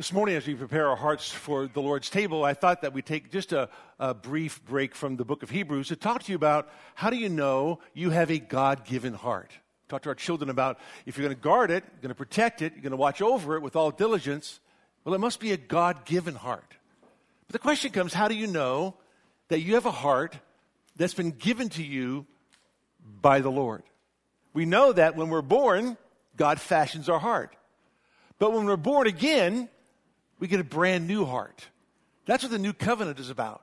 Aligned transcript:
This 0.00 0.14
morning, 0.14 0.34
as 0.34 0.46
we 0.46 0.54
prepare 0.54 0.88
our 0.88 0.96
hearts 0.96 1.30
for 1.30 1.66
the 1.66 1.82
Lord's 1.82 2.08
table, 2.08 2.42
I 2.42 2.54
thought 2.54 2.80
that 2.80 2.94
we'd 2.94 3.04
take 3.04 3.30
just 3.30 3.52
a, 3.52 3.68
a, 3.98 4.14
brief 4.14 4.64
break 4.64 4.94
from 4.94 5.16
the 5.18 5.26
book 5.26 5.42
of 5.42 5.50
Hebrews 5.50 5.88
to 5.88 5.96
talk 5.96 6.22
to 6.22 6.32
you 6.32 6.36
about 6.36 6.70
how 6.94 7.10
do 7.10 7.16
you 7.16 7.28
know 7.28 7.80
you 7.92 8.08
have 8.08 8.30
a 8.30 8.38
God 8.38 8.86
given 8.86 9.12
heart? 9.12 9.50
Talk 9.90 10.00
to 10.04 10.08
our 10.08 10.14
children 10.14 10.48
about 10.48 10.78
if 11.04 11.18
you're 11.18 11.26
going 11.26 11.36
to 11.36 11.42
guard 11.42 11.70
it, 11.70 11.84
you're 11.84 12.00
going 12.00 12.08
to 12.08 12.14
protect 12.14 12.62
it, 12.62 12.72
you're 12.72 12.80
going 12.80 12.92
to 12.92 12.96
watch 12.96 13.20
over 13.20 13.56
it 13.56 13.60
with 13.60 13.76
all 13.76 13.90
diligence. 13.90 14.60
Well, 15.04 15.14
it 15.14 15.18
must 15.18 15.38
be 15.38 15.52
a 15.52 15.58
God 15.58 16.06
given 16.06 16.34
heart. 16.34 16.76
But 17.46 17.52
the 17.52 17.58
question 17.58 17.92
comes 17.92 18.14
how 18.14 18.28
do 18.28 18.34
you 18.34 18.46
know 18.46 18.94
that 19.48 19.60
you 19.60 19.74
have 19.74 19.84
a 19.84 19.90
heart 19.90 20.34
that's 20.96 21.12
been 21.12 21.32
given 21.32 21.68
to 21.68 21.82
you 21.82 22.24
by 23.20 23.40
the 23.40 23.50
Lord? 23.50 23.82
We 24.54 24.64
know 24.64 24.94
that 24.94 25.14
when 25.14 25.28
we're 25.28 25.42
born, 25.42 25.98
God 26.38 26.58
fashions 26.58 27.10
our 27.10 27.18
heart. 27.18 27.54
But 28.38 28.54
when 28.54 28.64
we're 28.64 28.78
born 28.78 29.06
again, 29.06 29.68
we 30.40 30.48
get 30.48 30.58
a 30.58 30.64
brand 30.64 31.06
new 31.06 31.24
heart. 31.24 31.68
That's 32.26 32.42
what 32.42 32.50
the 32.50 32.58
new 32.58 32.72
covenant 32.72 33.20
is 33.20 33.30
about. 33.30 33.62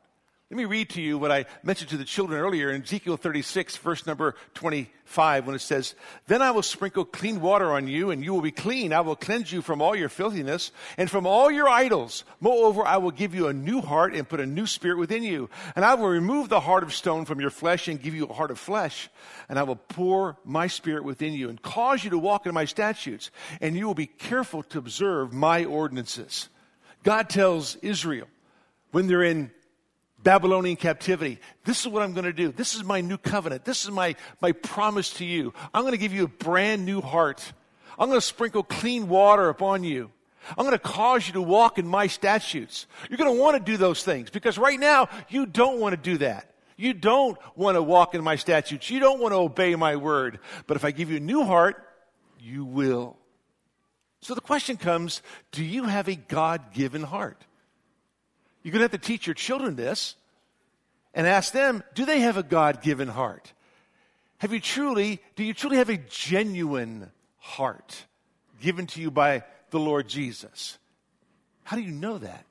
Let 0.49 0.55
me 0.55 0.63
read 0.63 0.91
to 0.91 1.01
you 1.01 1.17
what 1.17 1.29
I 1.29 1.45
mentioned 1.61 1.89
to 1.89 1.97
the 1.97 2.05
children 2.05 2.39
earlier 2.39 2.71
in 2.71 2.81
Ezekiel 2.81 3.17
36, 3.17 3.75
verse 3.75 4.05
number 4.05 4.33
25, 4.53 5.45
when 5.45 5.55
it 5.57 5.59
says, 5.59 5.93
Then 6.27 6.41
I 6.41 6.51
will 6.51 6.61
sprinkle 6.61 7.03
clean 7.03 7.41
water 7.41 7.73
on 7.73 7.89
you, 7.89 8.11
and 8.11 8.23
you 8.23 8.33
will 8.33 8.41
be 8.41 8.51
clean. 8.51 8.93
I 8.93 9.01
will 9.01 9.17
cleanse 9.17 9.51
you 9.51 9.61
from 9.61 9.81
all 9.81 9.93
your 9.93 10.07
filthiness 10.07 10.71
and 10.97 11.11
from 11.11 11.27
all 11.27 11.51
your 11.51 11.67
idols. 11.67 12.23
Moreover, 12.39 12.85
I 12.85 12.95
will 12.95 13.11
give 13.11 13.35
you 13.35 13.47
a 13.47 13.53
new 13.53 13.81
heart 13.81 14.13
and 14.13 14.27
put 14.27 14.39
a 14.39 14.45
new 14.45 14.65
spirit 14.67 14.97
within 14.97 15.23
you. 15.23 15.49
And 15.75 15.83
I 15.83 15.95
will 15.95 16.07
remove 16.07 16.47
the 16.47 16.61
heart 16.61 16.83
of 16.83 16.93
stone 16.93 17.25
from 17.25 17.41
your 17.41 17.49
flesh 17.49 17.89
and 17.89 18.01
give 18.01 18.15
you 18.15 18.25
a 18.27 18.33
heart 18.33 18.51
of 18.51 18.57
flesh. 18.57 19.09
And 19.49 19.59
I 19.59 19.63
will 19.63 19.75
pour 19.75 20.37
my 20.45 20.67
spirit 20.67 21.03
within 21.03 21.33
you 21.33 21.49
and 21.49 21.61
cause 21.61 22.05
you 22.05 22.11
to 22.11 22.17
walk 22.17 22.45
in 22.45 22.53
my 22.53 22.63
statutes. 22.63 23.31
And 23.59 23.75
you 23.75 23.85
will 23.85 23.95
be 23.95 24.07
careful 24.07 24.63
to 24.63 24.79
observe 24.79 25.33
my 25.33 25.65
ordinances. 25.65 26.47
God 27.07 27.29
tells 27.29 27.77
Israel 27.77 28.27
when 28.91 29.07
they're 29.07 29.23
in 29.23 29.49
Babylonian 30.23 30.75
captivity, 30.75 31.39
this 31.63 31.79
is 31.79 31.87
what 31.87 32.03
I'm 32.03 32.11
going 32.11 32.25
to 32.25 32.33
do. 32.33 32.51
This 32.51 32.75
is 32.75 32.83
my 32.83 32.99
new 32.99 33.17
covenant. 33.17 33.63
This 33.63 33.85
is 33.85 33.91
my, 33.91 34.17
my 34.41 34.51
promise 34.51 35.13
to 35.13 35.23
you. 35.23 35.53
I'm 35.73 35.83
going 35.83 35.93
to 35.93 35.97
give 35.97 36.11
you 36.11 36.25
a 36.25 36.27
brand 36.27 36.85
new 36.85 36.99
heart. 36.99 37.53
I'm 37.97 38.09
going 38.09 38.19
to 38.19 38.25
sprinkle 38.25 38.61
clean 38.61 39.07
water 39.07 39.47
upon 39.47 39.85
you. 39.85 40.11
I'm 40.49 40.65
going 40.65 40.73
to 40.73 40.79
cause 40.79 41.25
you 41.25 41.31
to 41.35 41.41
walk 41.41 41.79
in 41.79 41.87
my 41.87 42.07
statutes. 42.07 42.87
You're 43.09 43.17
going 43.17 43.33
to 43.33 43.41
want 43.41 43.55
to 43.55 43.63
do 43.63 43.77
those 43.77 44.03
things 44.03 44.29
because 44.29 44.57
right 44.57 44.77
now 44.77 45.07
you 45.29 45.45
don't 45.45 45.79
want 45.79 45.93
to 45.93 46.01
do 46.01 46.17
that. 46.17 46.55
You 46.75 46.93
don't 46.93 47.37
want 47.55 47.75
to 47.75 47.81
walk 47.81 48.15
in 48.15 48.21
my 48.21 48.35
statutes. 48.35 48.89
You 48.89 48.99
don't 48.99 49.21
want 49.21 49.31
to 49.31 49.37
obey 49.37 49.75
my 49.75 49.95
word. 49.95 50.39
But 50.67 50.75
if 50.75 50.83
I 50.83 50.91
give 50.91 51.09
you 51.09 51.15
a 51.15 51.21
new 51.21 51.45
heart, 51.45 51.87
you 52.37 52.65
will. 52.65 53.15
So 54.21 54.33
the 54.33 54.41
question 54.41 54.77
comes 54.77 55.21
do 55.51 55.63
you 55.63 55.83
have 55.83 56.07
a 56.07 56.15
God 56.15 56.73
given 56.73 57.03
heart? 57.03 57.45
You're 58.63 58.71
going 58.71 58.79
to 58.79 58.91
have 58.91 59.01
to 59.01 59.07
teach 59.07 59.27
your 59.27 59.33
children 59.33 59.75
this 59.75 60.15
and 61.13 61.27
ask 61.27 61.53
them 61.53 61.83
do 61.93 62.05
they 62.05 62.21
have 62.21 62.37
a 62.37 62.43
God 62.43 62.81
given 62.81 63.07
heart? 63.07 63.53
Have 64.39 64.53
you 64.53 64.59
truly, 64.59 65.19
do 65.35 65.43
you 65.43 65.53
truly 65.53 65.77
have 65.77 65.89
a 65.89 65.97
genuine 65.97 67.11
heart 67.37 68.05
given 68.61 68.85
to 68.87 69.01
you 69.01 69.09
by 69.09 69.43
the 69.71 69.79
Lord 69.79 70.07
Jesus? 70.07 70.77
How 71.63 71.75
do 71.75 71.81
you 71.81 71.91
know 71.91 72.17
that? 72.17 72.45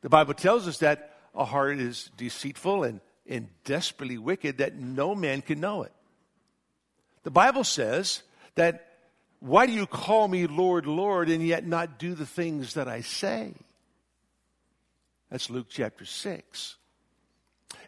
The 0.00 0.08
Bible 0.08 0.34
tells 0.34 0.66
us 0.66 0.78
that 0.78 1.16
a 1.34 1.44
heart 1.44 1.78
is 1.78 2.10
deceitful 2.16 2.84
and, 2.84 3.00
and 3.26 3.48
desperately 3.64 4.18
wicked, 4.18 4.58
that 4.58 4.76
no 4.76 5.14
man 5.14 5.42
can 5.42 5.60
know 5.60 5.82
it. 5.82 5.92
The 7.24 7.30
Bible 7.30 7.64
says 7.64 8.22
that 8.54 8.87
why 9.40 9.66
do 9.66 9.72
you 9.72 9.86
call 9.86 10.28
me 10.28 10.46
Lord, 10.46 10.86
Lord, 10.86 11.28
and 11.28 11.46
yet 11.46 11.66
not 11.66 11.98
do 11.98 12.14
the 12.14 12.26
things 12.26 12.74
that 12.74 12.88
I 12.88 13.02
say? 13.02 13.54
That's 15.30 15.50
Luke 15.50 15.66
chapter 15.68 16.04
6. 16.04 16.76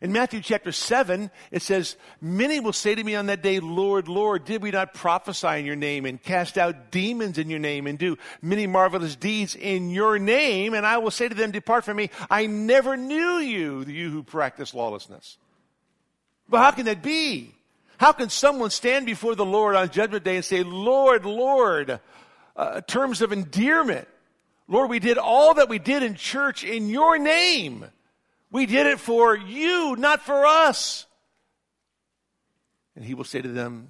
In 0.03 0.13
Matthew 0.13 0.41
chapter 0.41 0.73
7, 0.73 1.31
it 1.51 1.61
says, 1.61 1.97
Many 2.21 2.59
will 2.61 2.73
say 2.73 2.95
to 2.95 3.05
me 3.05 3.15
on 3.15 3.27
that 3.27 3.43
day, 3.43 3.61
Lord, 3.61 4.09
Lord, 4.09 4.45
did 4.45 4.63
we 4.63 4.71
not 4.71 4.95
prophesy 4.95 5.59
in 5.59 5.67
your 5.67 5.77
name 5.77 6.07
and 6.07 6.23
cast 6.23 6.57
out 6.57 6.91
demons 6.91 7.37
in 7.37 7.51
your 7.51 7.59
name 7.59 7.87
and 7.87 7.99
do 7.99 8.17
many 8.41 8.67
marvelous 8.67 9.15
deeds 9.17 9.55
in 9.55 9.91
your 9.91 10.19
name? 10.19 10.73
And 10.73 10.87
I 10.87 10.99
will 10.99 11.11
say 11.11 11.29
to 11.29 11.35
them, 11.35 11.51
Depart 11.51 11.85
from 11.85 11.99
me. 11.99 12.11
I 12.31 12.47
never 12.47 12.97
knew 12.97 13.39
you, 13.39 13.83
you 13.85 14.11
who 14.11 14.23
practice 14.23 14.73
lawlessness. 14.73 15.37
But 16.49 16.59
how 16.59 16.71
can 16.71 16.87
that 16.87 17.03
be? 17.03 17.55
How 18.01 18.13
can 18.13 18.31
someone 18.31 18.71
stand 18.71 19.05
before 19.05 19.35
the 19.35 19.45
Lord 19.45 19.77
on 19.77 19.91
Judgment 19.91 20.25
Day 20.25 20.37
and 20.37 20.45
say, 20.45 20.63
Lord, 20.63 21.27
Lord, 21.27 22.01
uh, 22.57 22.81
terms 22.81 23.21
of 23.21 23.31
endearment? 23.31 24.09
Lord, 24.67 24.89
we 24.89 25.01
did 25.01 25.19
all 25.19 25.53
that 25.57 25.69
we 25.69 25.79
did 25.79 26.03
in 26.03 26.15
church 26.15 26.65
in 26.65 26.89
your 26.89 27.19
name. 27.19 27.85
We 28.51 28.65
did 28.65 28.87
it 28.87 29.01
for 29.01 29.37
you, 29.37 29.97
not 29.99 30.23
for 30.23 30.47
us. 30.47 31.05
And 32.97 33.05
he 33.05 33.13
will 33.13 33.25
say 33.25 33.43
to 33.43 33.49
them, 33.49 33.89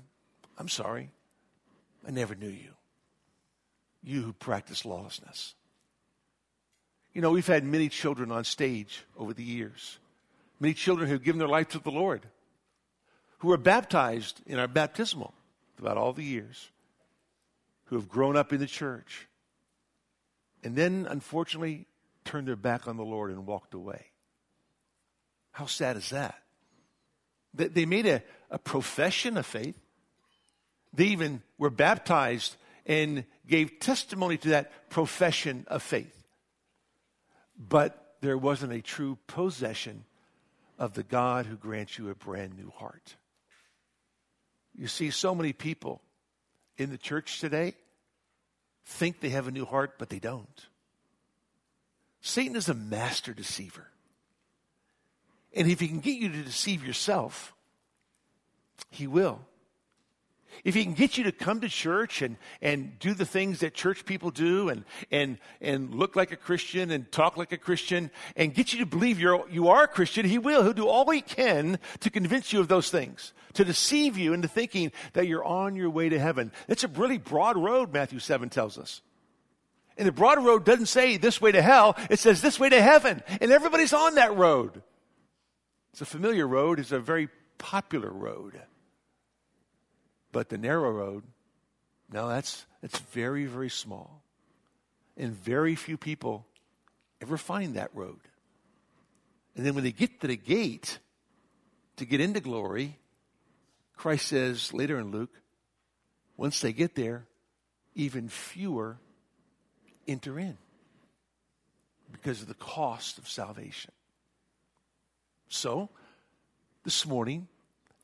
I'm 0.59 0.69
sorry. 0.69 1.13
I 2.05 2.11
never 2.11 2.35
knew 2.35 2.49
you. 2.49 2.73
You 4.03 4.23
who 4.23 4.33
practice 4.33 4.85
lawlessness. 4.85 5.55
You 7.15 7.23
know, 7.23 7.31
we've 7.31 7.47
had 7.47 7.63
many 7.63 7.89
children 7.89 8.33
on 8.33 8.43
stage 8.43 9.05
over 9.17 9.33
the 9.33 9.45
years, 9.45 10.01
many 10.59 10.75
children 10.75 11.09
who've 11.09 11.23
given 11.23 11.39
their 11.39 11.47
life 11.47 11.69
to 11.69 11.79
the 11.79 11.93
Lord 11.93 12.23
who 13.41 13.49
were 13.49 13.57
baptized 13.57 14.41
in 14.47 14.59
our 14.59 14.69
baptismal 14.69 15.35
throughout 15.77 15.97
all 15.97 16.13
the 16.13 16.25
years, 16.25 16.71
who 17.87 17.97
have 17.97 18.09
grown 18.09 18.37
up 18.37 18.53
in 18.53 18.61
the 18.61 18.67
church, 18.67 19.27
and 20.63 20.77
then 20.77 21.07
unfortunately 21.09 21.87
turned 22.25 22.47
their 22.47 22.57
back 22.57 22.87
on 22.87 22.97
the 22.97 23.05
Lord 23.05 23.31
and 23.31 23.47
walked 23.47 23.75
away. 23.75 24.07
How 25.53 25.67
sad 25.67 25.97
is 25.97 26.11
that? 26.11 26.37
They 27.55 27.87
made 27.87 28.07
a, 28.07 28.23
a 28.51 28.59
profession 28.59 29.37
of 29.37 29.47
faith. 29.47 29.77
They 30.93 31.07
even 31.07 31.43
were 31.59 31.71
baptized 31.71 32.57
and 32.87 33.25
gave 33.49 33.81
testimony 33.81 34.37
to 34.39 34.51
that 34.51 34.91
profession 34.91 35.65
of 35.69 35.83
faith. 35.83 36.15
But 37.59 38.17
there 38.21 38.39
wasn't 38.39 38.73
a 38.73 38.83
true 38.83 39.19
possession 39.27 40.05
of 40.79 40.93
the 40.93 41.03
God 41.03 41.47
who 41.47 41.57
grants 41.57 41.99
you 41.99 42.11
a 42.11 42.15
brand 42.15 42.57
new 42.57 42.71
heart. 42.71 43.17
You 44.77 44.87
see, 44.87 45.11
so 45.11 45.35
many 45.35 45.53
people 45.53 46.01
in 46.77 46.91
the 46.91 46.99
church 46.99 47.41
today 47.41 47.75
think 48.85 49.21
they 49.21 49.31
have 49.31 49.49
a 49.49 49.51
new 49.51 49.65
heart, 49.65 49.95
but 49.99 50.09
they 50.09 50.19
don't. 50.19 50.67
Satan 52.23 52.57
is 52.57 52.69
a 52.69 52.75
master 52.75 53.33
deceiver. 53.33 53.87
And 55.55 55.69
if 55.71 55.81
he 55.81 55.89
can 55.89 56.01
get 56.01 56.19
you 56.19 56.29
to 56.29 56.43
deceive 56.43 56.85
yourself, 56.87 57.55
he 58.91 59.07
will. 59.07 59.41
If 60.65 60.75
he 60.75 60.85
can 60.85 60.95
get 60.95 61.17
you 61.17 61.25
to 61.25 61.33
come 61.33 61.61
to 61.61 61.69
church 61.69 62.23
and, 62.23 62.37
and 62.61 62.99
do 62.99 63.15
the 63.15 63.25
things 63.25 63.61
that 63.61 63.75
church 63.75 64.05
people 64.05 64.31
do 64.31 64.69
and, 64.69 64.85
and, 65.11 65.39
and 65.61 65.95
look 65.95 66.17
like 66.17 66.33
a 66.33 66.37
Christian 66.37 66.91
and 66.91 67.11
talk 67.11 67.37
like 67.37 67.53
a 67.53 67.59
Christian 67.59 68.11
and 68.37 68.55
get 68.55 68.73
you 68.73 68.81
to 68.81 68.87
believe 68.87 69.19
you're, 69.19 69.49
you 69.49 69.69
are 69.69 69.85
a 69.85 69.89
Christian, 69.89 70.27
he 70.27 70.39
will. 70.39 70.63
He'll 70.63 70.73
do 70.73 70.89
all 70.89 71.11
he 71.11 71.21
can 71.21 71.79
to 72.01 72.11
convince 72.11 72.53
you 72.53 72.61
of 72.61 72.69
those 72.69 72.91
things, 72.91 73.33
to 73.55 73.65
deceive 73.65 74.19
you 74.19 74.33
into 74.33 74.49
thinking 74.49 74.93
that 75.13 75.27
you're 75.27 75.45
on 75.45 75.77
your 75.77 75.91
way 75.91 76.09
to 76.09 76.19
heaven. 76.19 76.53
It's 76.69 76.85
a 76.85 76.89
really 76.89 77.19
broad 77.19 77.57
road, 77.57 77.93
Matthew 77.93 78.19
7 78.19 78.49
tells 78.51 78.79
us. 78.79 79.03
And 79.97 80.07
the 80.07 80.13
broad 80.13 80.43
road 80.45 80.65
doesn't 80.65 80.87
say 80.87 81.17
this 81.17 81.41
way 81.41 81.53
to 81.53 81.61
hell, 81.61 81.97
it 82.09 82.19
says 82.19 82.41
this 82.41 82.59
way 82.59 82.69
to 82.71 82.81
heaven. 82.81 83.23
And 83.41 83.51
everybody's 83.51 83.93
on 83.93 84.15
that 84.15 84.35
road. 84.37 84.83
It's 85.93 86.01
a 86.01 86.07
familiar 86.07 86.47
road, 86.47 86.79
it's 86.79 86.93
a 86.93 87.01
very 87.01 87.29
popular 87.59 88.11
road. 88.11 88.61
But 90.33 90.49
the 90.49 90.59
narrow 90.59 90.91
road, 90.91 91.25
no, 92.13 92.29
that's, 92.29 92.67
that's 92.81 92.99
very, 92.99 93.47
very 93.47 93.71
small. 93.71 94.23
And 95.17 95.33
very 95.33 95.75
few 95.75 95.97
people 95.97 96.47
ever 97.21 97.37
find 97.37 97.75
that 97.75 97.91
road. 97.95 98.21
And 99.57 99.67
then 99.67 99.75
when 99.75 99.85
they 99.85 99.93
get 99.93 100.21
to 100.21 100.27
the 100.27 100.37
gate 100.37 100.99
to 101.97 102.05
get 102.05 102.21
into 102.21 102.41
glory, 102.41 102.99
Christ 103.97 104.29
says 104.29 104.73
later 104.73 104.99
in 104.99 105.11
Luke, 105.11 105.43
once 106.37 106.61
they 106.61 106.73
get 106.73 106.95
there, 106.95 107.27
even 107.95 108.29
fewer 108.29 108.99
enter 110.09 110.39
in 110.39 110.57
because 112.11 112.41
of 112.41 112.49
the 112.49 112.55
cost 112.55 113.19
of 113.19 113.29
salvation. 113.29 113.93
So, 115.49 115.91
this 116.85 117.07
morning, 117.07 117.49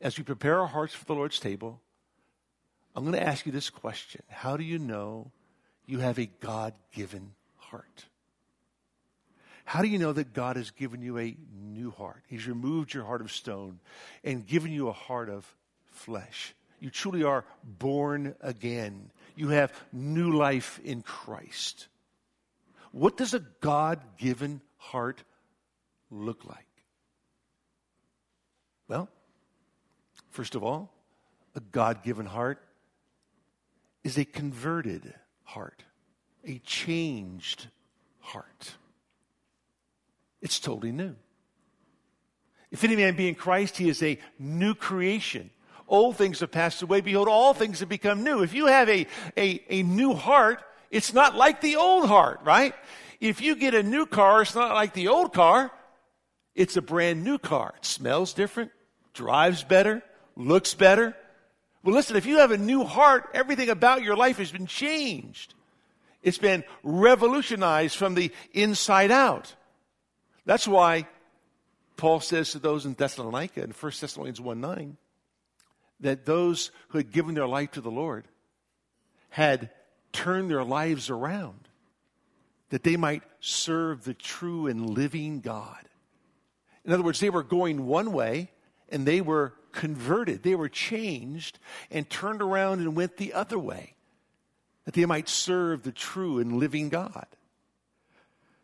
as 0.01 0.19
we 0.19 0.25
prepare 0.25 0.61
our 0.61 0.67
hearts 0.67 0.95
for 0.95 1.05
the 1.05 1.15
Lord's 1.15 1.39
table, 1.39 1.81
I'm 2.97 3.05
going 3.05 3.13
to 3.13 3.23
ask 3.23 3.45
you 3.45 3.53
this 3.53 3.69
question 3.69 4.23
How 4.29 4.57
do 4.57 4.65
you 4.65 4.79
know 4.79 5.31
you 5.85 5.99
have 5.99 6.19
a 6.19 6.27
God 6.41 6.73
given 6.95 7.33
heart? 7.59 8.07
How 9.67 9.83
do 9.83 9.89
you 9.89 9.99
know 9.99 10.13
that 10.13 10.33
God 10.33 10.57
has 10.57 10.71
given 10.71 11.03
you 11.03 11.19
a 11.19 11.37
new 11.53 11.91
heart? 11.91 12.23
He's 12.29 12.49
removed 12.49 12.95
your 12.95 13.05
heart 13.05 13.21
of 13.21 13.31
stone 13.31 13.81
and 14.25 14.47
given 14.47 14.73
you 14.73 14.89
a 14.89 14.93
heart 14.93 15.29
of 15.29 15.45
flesh. 15.91 16.55
You 16.81 16.89
truly 16.89 17.25
are 17.25 17.45
born 17.65 18.35
again. 18.41 19.11
You 19.35 19.49
have 19.49 19.73
new 19.93 20.33
life 20.33 20.81
in 20.85 21.03
Christ. 21.03 21.89
what 22.93 23.17
does 23.17 23.35
a 23.35 23.41
God 23.61 24.01
given 24.17 24.63
heart 24.79 25.23
look 26.11 26.45
like? 26.45 26.65
Well, 28.89 29.09
first 30.31 30.55
of 30.55 30.63
all, 30.63 30.93
a 31.57 31.61
God 31.61 32.05
given 32.05 32.25
heart 32.25 32.63
is 34.07 34.17
a 34.17 34.25
converted 34.25 35.13
heart, 35.43 35.83
a 36.45 36.61
changed 36.61 37.67
heart. 38.21 38.77
It's 40.41 40.61
totally 40.61 40.93
new. 40.93 41.17
If 42.71 42.85
any 42.85 42.95
man 42.95 43.17
be 43.17 43.29
in 43.29 43.35
Christ, 43.35 43.77
he 43.77 43.89
is 43.89 44.05
a 44.05 44.19
new 44.39 44.77
creation. 44.77 45.51
Old 45.89 46.17
things 46.17 46.39
have 46.39 46.53
passed 46.53 46.83
away. 46.83 47.01
Behold, 47.01 47.27
all 47.27 47.53
things 47.53 47.81
have 47.81 47.89
become 47.89 48.23
new. 48.23 48.45
If 48.45 48.55
you 48.55 48.67
have 48.67 48.89
a, 48.89 49.09
a, 49.37 49.61
a 49.69 49.83
new 49.83 50.15
heart, 50.15 50.63
it's 50.93 51.13
not 51.13 51.35
like 51.35 51.61
the 51.61 51.75
old 51.75 52.07
heart, 52.07 52.39
right? 52.45 52.75
If 53.21 53.41
you 53.41 53.57
get 53.57 53.75
a 53.75 53.83
new 53.83 54.07
car, 54.07 54.43
it's 54.43 54.55
not 54.55 54.73
like 54.73 54.93
the 54.93 55.09
old 55.09 55.33
car. 55.33 55.73
It's 56.55 56.77
a 56.77 56.83
brand 56.83 57.25
new 57.25 57.39
car. 57.39 57.75
It 57.79 57.85
smells 57.85 58.35
different, 58.35 58.71
drives 59.15 59.65
better, 59.65 60.05
looks 60.37 60.75
better. 60.75 61.17
Well, 61.87 61.95
listen, 61.95 62.17
if 62.17 62.27
you 62.27 62.39
have 62.39 62.51
a 62.51 62.59
new 62.59 62.83
heart, 62.83 63.31
everything 63.33 63.69
about 63.69 64.03
your 64.03 64.17
life 64.17 64.39
has 64.39 64.51
been 64.51 64.67
changed. 64.67 65.55
It's 66.21 66.37
been 66.37 66.65
revolutionized 66.83 67.95
from 67.95 68.17
the 68.17 68.33
inside 68.53 69.13
out. 69.13 69.55
That's 70.45 70.67
why 70.67 71.07
Paul 71.97 72.19
says 72.19 72.51
to 72.51 72.59
those 72.59 72.87
in 72.87 72.95
Thessalonica 72.95 73.63
in 73.63 73.71
1 73.71 73.93
Thessalonians 74.01 74.41
1 74.41 74.61
9 74.61 74.97
that 76.01 76.27
those 76.27 76.73
who 76.89 76.99
had 76.99 77.13
given 77.13 77.37
their 77.37 77.47
life 77.47 77.71
to 77.73 77.81
the 77.81 77.89
Lord 77.89 78.27
had 79.29 79.71
turned 80.13 80.51
their 80.51 80.65
lives 80.65 81.09
around, 81.09 81.69
that 82.71 82.83
they 82.83 82.97
might 82.97 83.23
serve 83.39 84.03
the 84.03 84.15
true 84.15 84.67
and 84.67 84.91
living 84.91 85.39
God. 85.39 85.89
In 86.85 86.93
other 86.93 87.05
words, 87.05 87.21
they 87.21 87.31
were 87.31 87.45
going 87.45 87.87
one 87.87 88.11
way 88.11 88.51
and 88.89 89.07
they 89.07 89.21
were 89.21 89.55
converted, 89.73 90.43
they 90.43 90.55
were 90.55 90.69
changed 90.69 91.59
and 91.91 92.09
turned 92.09 92.43
around 92.43 92.81
and 92.81 92.97
went 92.97 93.17
the 93.17 93.33
other 93.33 93.59
way, 93.59 93.95
that 94.85 94.95
they 94.95 95.07
might 95.07 95.29
serve 95.29 95.83
the 95.83 95.93
true 95.93 96.39
and 96.39 96.57
living 96.57 96.89
God. 96.89 97.27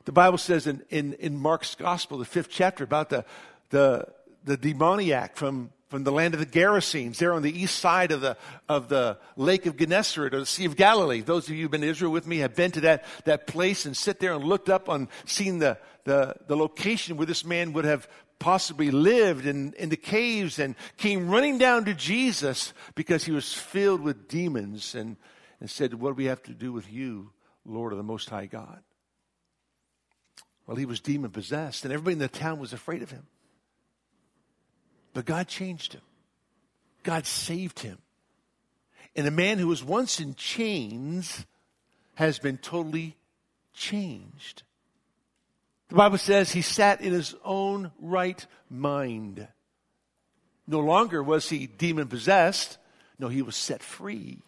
The 0.05 0.13
Bible 0.13 0.39
says 0.39 0.67
in, 0.67 0.83
in, 0.91 1.13
in 1.15 1.37
Mark's 1.37 1.75
Gospel, 1.75 2.19
the 2.19 2.25
fifth 2.25 2.49
chapter, 2.51 2.83
about 2.83 3.11
the, 3.11 3.25
the, 3.71 4.09
the 4.45 4.57
demoniac 4.57 5.37
from, 5.37 5.71
from 5.91 6.03
the 6.03 6.11
land 6.11 6.35
of 6.35 6.41
the 6.41 6.47
Gerasenes, 6.47 7.19
there 7.19 7.33
on 7.35 7.43
the 7.43 7.57
east 7.57 7.79
side 7.79 8.11
of 8.11 8.21
the, 8.21 8.37
of 8.69 8.89
the 8.89 9.19
Lake 9.37 9.67
of 9.67 9.77
Gennesaret 9.77 10.35
or 10.35 10.41
the 10.41 10.47
Sea 10.47 10.65
of 10.65 10.77
Galilee. 10.77 11.21
Those 11.21 11.49
of 11.49 11.55
you 11.55 11.63
who've 11.63 11.71
been 11.71 11.83
to 11.83 11.87
Israel 11.87 12.11
with 12.11 12.27
me 12.27 12.39
have 12.39 12.57
been 12.57 12.73
to 12.73 12.81
that, 12.81 13.05
that 13.27 13.47
place 13.47 13.87
and 13.87 13.97
sit 13.97 14.19
there 14.19 14.33
and 14.33 14.43
looked 14.43 14.69
up 14.69 14.89
on 14.89 15.09
seeing 15.25 15.61
the, 15.61 15.79
the, 16.05 16.35
the 16.49 16.57
location 16.57 17.17
where 17.17 17.27
this 17.27 17.45
man 17.45 17.73
would 17.75 17.85
have 17.85 18.09
possibly 18.43 18.91
lived 18.91 19.47
in, 19.47 19.73
in 19.75 19.89
the 19.89 19.97
caves 19.97 20.59
and 20.59 20.75
came 20.97 21.31
running 21.31 21.59
down 21.59 21.85
to 21.85 21.95
Jesus 21.95 22.75
because 22.97 23.25
he 23.25 23.31
was 23.31 23.55
filled 23.55 24.01
with 24.01 24.27
demons 24.27 24.97
and, 24.97 25.17
and 25.61 25.71
said, 25.71 25.95
What 25.95 26.11
do 26.11 26.15
we 26.15 26.25
have 26.25 26.43
to 26.43 26.53
do 26.53 26.73
with 26.73 26.93
you, 26.93 27.31
Lord 27.65 27.93
of 27.93 27.99
the 27.99 28.03
Most 28.03 28.29
High 28.29 28.47
God? 28.47 28.81
Well, 30.67 30.77
he 30.77 30.87
was 30.87 30.99
demon 30.99 31.31
possessed, 31.31 31.85
and 31.85 31.95
everybody 31.95 32.15
in 32.15 32.19
the 32.19 32.27
town 32.27 32.59
was 32.59 32.73
afraid 32.73 33.03
of 33.03 33.13
him. 33.13 33.29
But 35.15 35.25
God 35.25 35.47
changed 35.47 35.93
him, 35.93 36.03
God 37.05 37.27
saved 37.27 37.79
him. 37.79 37.99
And 39.15 39.29
a 39.29 39.31
man 39.31 39.59
who 39.59 39.69
was 39.69 39.85
once 39.85 40.19
in 40.19 40.35
chains 40.35 41.47
has 42.17 42.41
been 42.41 42.59
totally 42.59 43.17
changed. 43.73 44.65
The 45.93 45.99
Bible 45.99 46.17
says 46.17 46.51
he 46.51 46.63
sat 46.63 47.03
in 47.03 47.13
his 47.13 47.35
own 47.45 47.93
right 48.01 48.47
mind. 48.71 49.47
No 50.67 50.81
longer 50.81 51.23
was 51.23 51.51
he 51.51 51.67
demon 51.67 52.09
possessed. 52.09 52.79
No, 53.19 53.29
he 53.29 53.43
was 53.43 53.57
set 53.57 53.83
free 53.83 54.39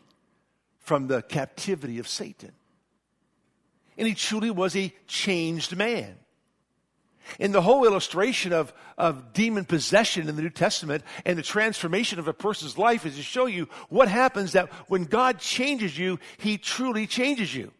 from 0.78 1.06
the 1.06 1.20
captivity 1.20 1.98
of 1.98 2.08
Satan. 2.08 2.52
And 3.98 4.08
he 4.08 4.14
truly 4.14 4.50
was 4.50 4.74
a 4.74 4.94
changed 5.06 5.76
man. 5.76 6.16
And 7.38 7.52
the 7.52 7.60
whole 7.60 7.84
illustration 7.84 8.54
of, 8.54 8.72
of 8.96 9.34
demon 9.34 9.66
possession 9.66 10.30
in 10.30 10.36
the 10.36 10.42
New 10.42 10.48
Testament 10.48 11.04
and 11.26 11.36
the 11.36 11.42
transformation 11.42 12.18
of 12.18 12.26
a 12.26 12.32
person's 12.32 12.78
life 12.78 13.04
is 13.04 13.16
to 13.16 13.22
show 13.22 13.44
you 13.44 13.68
what 13.90 14.08
happens 14.08 14.52
that 14.52 14.70
when 14.88 15.04
God 15.04 15.40
changes 15.40 15.98
you, 15.98 16.18
He 16.38 16.56
truly 16.56 17.06
changes 17.06 17.54
you. 17.54 17.70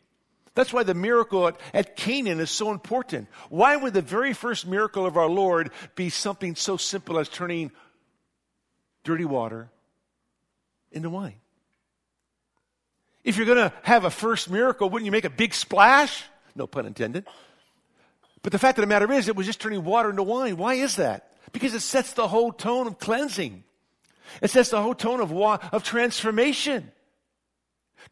That's 0.55 0.73
why 0.73 0.85
the 0.85 0.95
miracle 0.95 1.49
at, 1.49 1.61
at 1.73 1.97
Canaan 1.97 2.41
is 2.41 2.51
so 2.51 2.71
important. 2.71 3.29
Why 3.49 3.77
would 3.77 3.93
the 3.93 4.03
very 4.03 4.33
first 4.33 4.67
miracle 4.67 5.05
of 5.05 5.17
our 5.17 5.29
Lord 5.29 5.71
be 5.97 6.11
something 6.11 6.55
so 6.55 6.77
simple 6.77 7.19
as 7.19 7.29
turning 7.29 7.73
dirty 9.03 9.25
water 9.25 9.69
into 10.93 11.11
wine? 11.11 11.37
If 13.25 13.37
you're 13.37 13.47
going 13.47 13.59
to 13.59 13.73
have 13.83 14.05
a 14.05 14.11
first 14.11 14.51
miracle, 14.51 14.89
wouldn't 14.89 15.06
you 15.06 15.12
make 15.12 15.25
a 15.25 15.31
big 15.31 15.55
splash? 15.55 16.23
No 16.55 16.67
pun 16.67 16.87
intended. 16.87 17.27
But 18.43 18.53
the 18.53 18.59
fact 18.59 18.79
of 18.79 18.83
the 18.83 18.87
matter 18.87 19.11
is, 19.11 19.27
it 19.27 19.35
was 19.35 19.47
just 19.47 19.61
turning 19.61 19.83
water 19.83 20.11
into 20.11 20.23
wine. 20.23 20.56
Why 20.56 20.75
is 20.75 20.97
that? 20.97 21.31
Because 21.53 21.75
it 21.75 21.81
sets 21.81 22.12
the 22.12 22.29
whole 22.29 22.53
tone 22.53 22.87
of 22.87 22.99
cleansing. 22.99 23.65
It 24.43 24.51
sets 24.51 24.71
the 24.71 24.83
whole 24.83 24.95
tone 24.95 25.21
of, 25.21 25.33
wa- 25.33 25.59
of 25.73 25.83
transformation. 25.83 26.93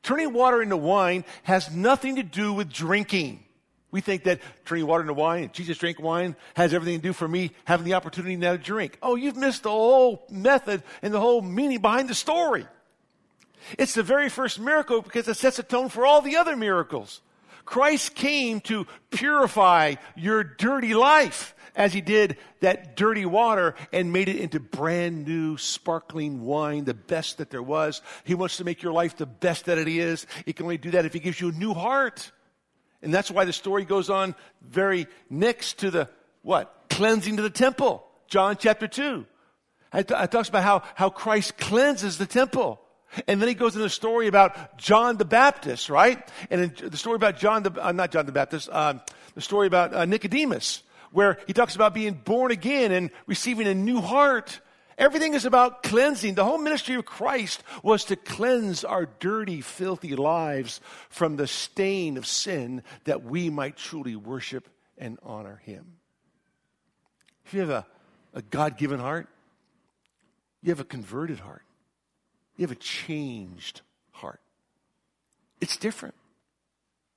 Turning 0.02 0.32
water 0.32 0.62
into 0.62 0.76
wine 0.76 1.24
has 1.42 1.74
nothing 1.74 2.16
to 2.16 2.22
do 2.22 2.52
with 2.52 2.72
drinking. 2.72 3.44
We 3.90 4.00
think 4.00 4.24
that 4.24 4.40
turning 4.64 4.86
water 4.86 5.02
into 5.02 5.14
wine, 5.14 5.50
Jesus 5.52 5.76
drank 5.76 6.00
wine, 6.00 6.34
has 6.54 6.72
everything 6.72 6.98
to 6.98 7.02
do 7.02 7.12
for 7.12 7.28
me 7.28 7.50
having 7.66 7.84
the 7.84 7.94
opportunity 7.94 8.36
now 8.36 8.52
to 8.52 8.58
drink. 8.58 8.98
Oh, 9.02 9.16
you've 9.16 9.36
missed 9.36 9.64
the 9.64 9.70
whole 9.70 10.26
method 10.30 10.82
and 11.02 11.12
the 11.12 11.20
whole 11.20 11.42
meaning 11.42 11.80
behind 11.80 12.08
the 12.08 12.14
story. 12.14 12.66
It's 13.78 13.94
the 13.94 14.02
very 14.02 14.28
first 14.28 14.58
miracle 14.58 15.02
because 15.02 15.28
it 15.28 15.36
sets 15.36 15.58
a 15.58 15.62
tone 15.62 15.88
for 15.88 16.06
all 16.06 16.22
the 16.22 16.36
other 16.36 16.56
miracles. 16.56 17.20
Christ 17.64 18.14
came 18.14 18.60
to 18.62 18.86
purify 19.10 19.94
your 20.16 20.44
dirty 20.44 20.94
life 20.94 21.54
as 21.74 21.92
he 21.92 22.00
did 22.00 22.36
that 22.60 22.96
dirty 22.96 23.24
water 23.24 23.74
and 23.92 24.12
made 24.12 24.28
it 24.28 24.36
into 24.36 24.60
brand 24.60 25.26
new 25.26 25.56
sparkling 25.56 26.42
wine, 26.42 26.84
the 26.84 26.94
best 26.94 27.38
that 27.38 27.50
there 27.50 27.62
was. 27.62 28.02
He 28.24 28.34
wants 28.34 28.58
to 28.58 28.64
make 28.64 28.82
your 28.82 28.92
life 28.92 29.16
the 29.16 29.26
best 29.26 29.66
that 29.66 29.78
it 29.78 29.88
is. 29.88 30.26
He 30.44 30.52
can 30.52 30.64
only 30.64 30.78
do 30.78 30.90
that 30.90 31.06
if 31.06 31.12
he 31.12 31.20
gives 31.20 31.40
you 31.40 31.48
a 31.48 31.52
new 31.52 31.72
heart. 31.72 32.30
And 33.00 33.12
that's 33.12 33.30
why 33.30 33.44
the 33.44 33.52
story 33.52 33.84
goes 33.84 34.10
on 34.10 34.34
very 34.60 35.06
next 35.30 35.78
to 35.78 35.90
the 35.90 36.08
what? 36.42 36.86
Cleansing 36.90 37.36
to 37.36 37.42
the 37.42 37.50
temple. 37.50 38.04
John 38.28 38.56
chapter 38.58 38.86
2. 38.86 39.26
It 39.94 40.08
talks 40.08 40.48
about 40.48 40.62
how, 40.62 40.82
how 40.94 41.10
Christ 41.10 41.58
cleanses 41.58 42.18
the 42.18 42.26
temple. 42.26 42.80
And 43.26 43.40
then 43.40 43.48
he 43.48 43.54
goes 43.54 43.74
into 43.74 43.84
a 43.84 43.90
story 43.90 44.26
about 44.26 44.78
John 44.78 45.16
the 45.16 45.24
Baptist, 45.24 45.90
right? 45.90 46.26
And 46.50 46.74
the 46.76 46.96
story 46.96 47.16
about 47.16 47.36
John 47.38 47.62
the, 47.62 47.86
uh, 47.86 47.92
not 47.92 48.10
John 48.10 48.26
the 48.26 48.32
Baptist, 48.32 48.68
uh, 48.72 48.94
the 49.34 49.40
story 49.40 49.66
about 49.66 49.94
uh, 49.94 50.04
Nicodemus, 50.04 50.82
where 51.12 51.38
he 51.46 51.52
talks 51.52 51.74
about 51.74 51.94
being 51.94 52.14
born 52.14 52.50
again 52.50 52.90
and 52.92 53.10
receiving 53.26 53.66
a 53.66 53.74
new 53.74 54.00
heart. 54.00 54.60
Everything 54.96 55.34
is 55.34 55.44
about 55.44 55.82
cleansing. 55.82 56.34
The 56.34 56.44
whole 56.44 56.58
ministry 56.58 56.94
of 56.94 57.04
Christ 57.04 57.62
was 57.82 58.04
to 58.06 58.16
cleanse 58.16 58.84
our 58.84 59.06
dirty, 59.20 59.60
filthy 59.60 60.16
lives 60.16 60.80
from 61.10 61.36
the 61.36 61.46
stain 61.46 62.16
of 62.16 62.26
sin 62.26 62.82
that 63.04 63.24
we 63.24 63.50
might 63.50 63.76
truly 63.76 64.16
worship 64.16 64.68
and 64.96 65.18
honor 65.22 65.60
him. 65.64 65.96
If 67.44 67.54
you 67.54 67.60
have 67.60 67.70
a, 67.70 67.86
a 68.32 68.42
God 68.42 68.78
given 68.78 69.00
heart, 69.00 69.28
you 70.62 70.70
have 70.70 70.80
a 70.80 70.84
converted 70.84 71.40
heart. 71.40 71.62
You 72.56 72.62
have 72.62 72.72
a 72.72 72.76
changed 72.76 73.80
heart. 74.10 74.40
It's 75.60 75.76
different. 75.76 76.14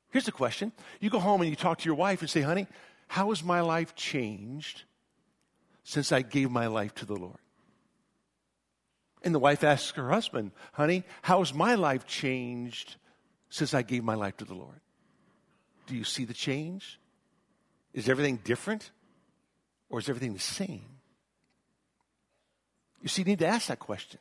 Here's 0.10 0.25
the 0.25 0.32
question. 0.32 0.72
You 1.00 1.10
go 1.10 1.20
home 1.20 1.42
and 1.42 1.50
you 1.50 1.56
talk 1.56 1.80
to 1.80 1.86
your 1.86 1.96
wife 1.96 2.22
and 2.22 2.30
say, 2.30 2.42
honey, 2.42 2.68
how 3.08 3.30
has 3.30 3.44
my 3.44 3.62
life 3.62 3.96
changed 3.96 4.84
since 5.84 6.12
I 6.12 6.22
gave 6.22 6.50
my 6.50 6.68
life 6.68 6.96
to 6.96 7.06
the 7.06 7.15
Lord? 7.15 7.38
And 9.24 9.34
the 9.34 9.39
wife 9.39 9.63
asks 9.63 9.98
her 9.98 10.10
husband, 10.10 10.51
honey, 10.74 11.04
how 11.22 11.39
has 11.39 11.54
my 11.54 11.75
life 11.75 12.06
changed 12.06 12.96
since 13.50 13.74
I 13.74 13.82
gave 13.82 14.04
my 14.04 14.15
life 14.15 14.38
to 14.38 14.46
the 14.46 14.54
Lord? 14.54 14.80
Do 15.88 15.96
you 15.96 16.04
see 16.04 16.25
the 16.25 16.34
change? 16.34 17.00
Is 17.94 18.08
everything 18.08 18.39
different? 18.44 18.92
Or 19.89 20.00
is 20.00 20.10
everything 20.10 20.34
the 20.34 20.39
same? 20.39 20.86
You 23.01 23.10
see, 23.10 23.22
you 23.22 23.27
need 23.27 23.39
to 23.39 23.48
ask 23.48 23.68
that 23.68 23.80
question 23.80 24.20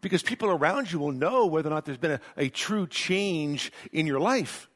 because 0.00 0.22
people 0.22 0.48
around 0.48 0.92
you 0.92 0.98
will 0.98 1.12
know 1.12 1.46
whether 1.46 1.68
or 1.68 1.74
not 1.74 1.84
there's 1.84 1.98
been 1.98 2.12
a, 2.12 2.20
a 2.36 2.48
true 2.48 2.86
change 2.86 3.72
in 3.92 4.06
your 4.06 4.20
life. 4.20 4.68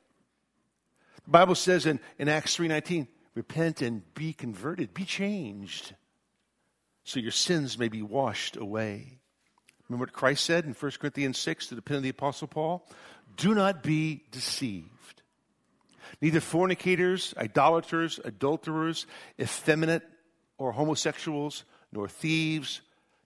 The 1.24 1.30
Bible 1.30 1.54
says 1.54 1.86
in, 1.86 2.00
in 2.18 2.28
Acts 2.28 2.56
3.19, 2.56 3.06
repent 3.34 3.82
and 3.82 4.02
be 4.14 4.32
converted, 4.32 4.92
be 4.92 5.04
changed, 5.04 5.94
so 7.04 7.20
your 7.20 7.30
sins 7.32 7.78
may 7.78 7.88
be 7.88 8.02
washed 8.02 8.56
away. 8.56 9.18
Remember 9.88 10.06
what 10.06 10.12
Christ 10.12 10.44
said 10.44 10.64
in 10.64 10.72
1 10.72 10.92
Corinthians 11.00 11.38
6 11.38 11.68
to 11.68 11.74
the 11.74 11.82
pen 11.82 11.98
of 11.98 12.02
the 12.02 12.08
Apostle 12.08 12.48
Paul? 12.48 12.86
Do 13.36 13.54
not 13.54 13.82
be 13.82 14.24
deceived. 14.30 15.22
neither 16.20 16.40
fornicators, 16.40 17.34
idolaters, 17.36 18.20
adulterers, 18.24 19.06
effeminate, 19.40 20.02
or 20.58 20.72
homosexuals, 20.72 21.64
nor 21.92 22.08
thieves, 22.08 22.80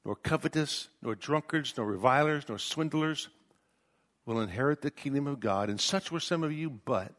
nor 0.06 0.14
covetous, 0.14 0.88
nor 1.02 1.16
drunkards, 1.16 1.75
nor 1.76 1.84
revilers, 1.84 2.44
nor 2.48 2.58
swindlers 2.58 3.28
will 4.25 4.40
inherit 4.40 4.80
the 4.80 4.90
kingdom 4.90 5.26
of 5.26 5.40
God. 5.40 5.68
And 5.68 5.80
such 5.80 6.12
were 6.12 6.20
some 6.20 6.44
of 6.44 6.52
you, 6.52 6.70
but 6.70 7.12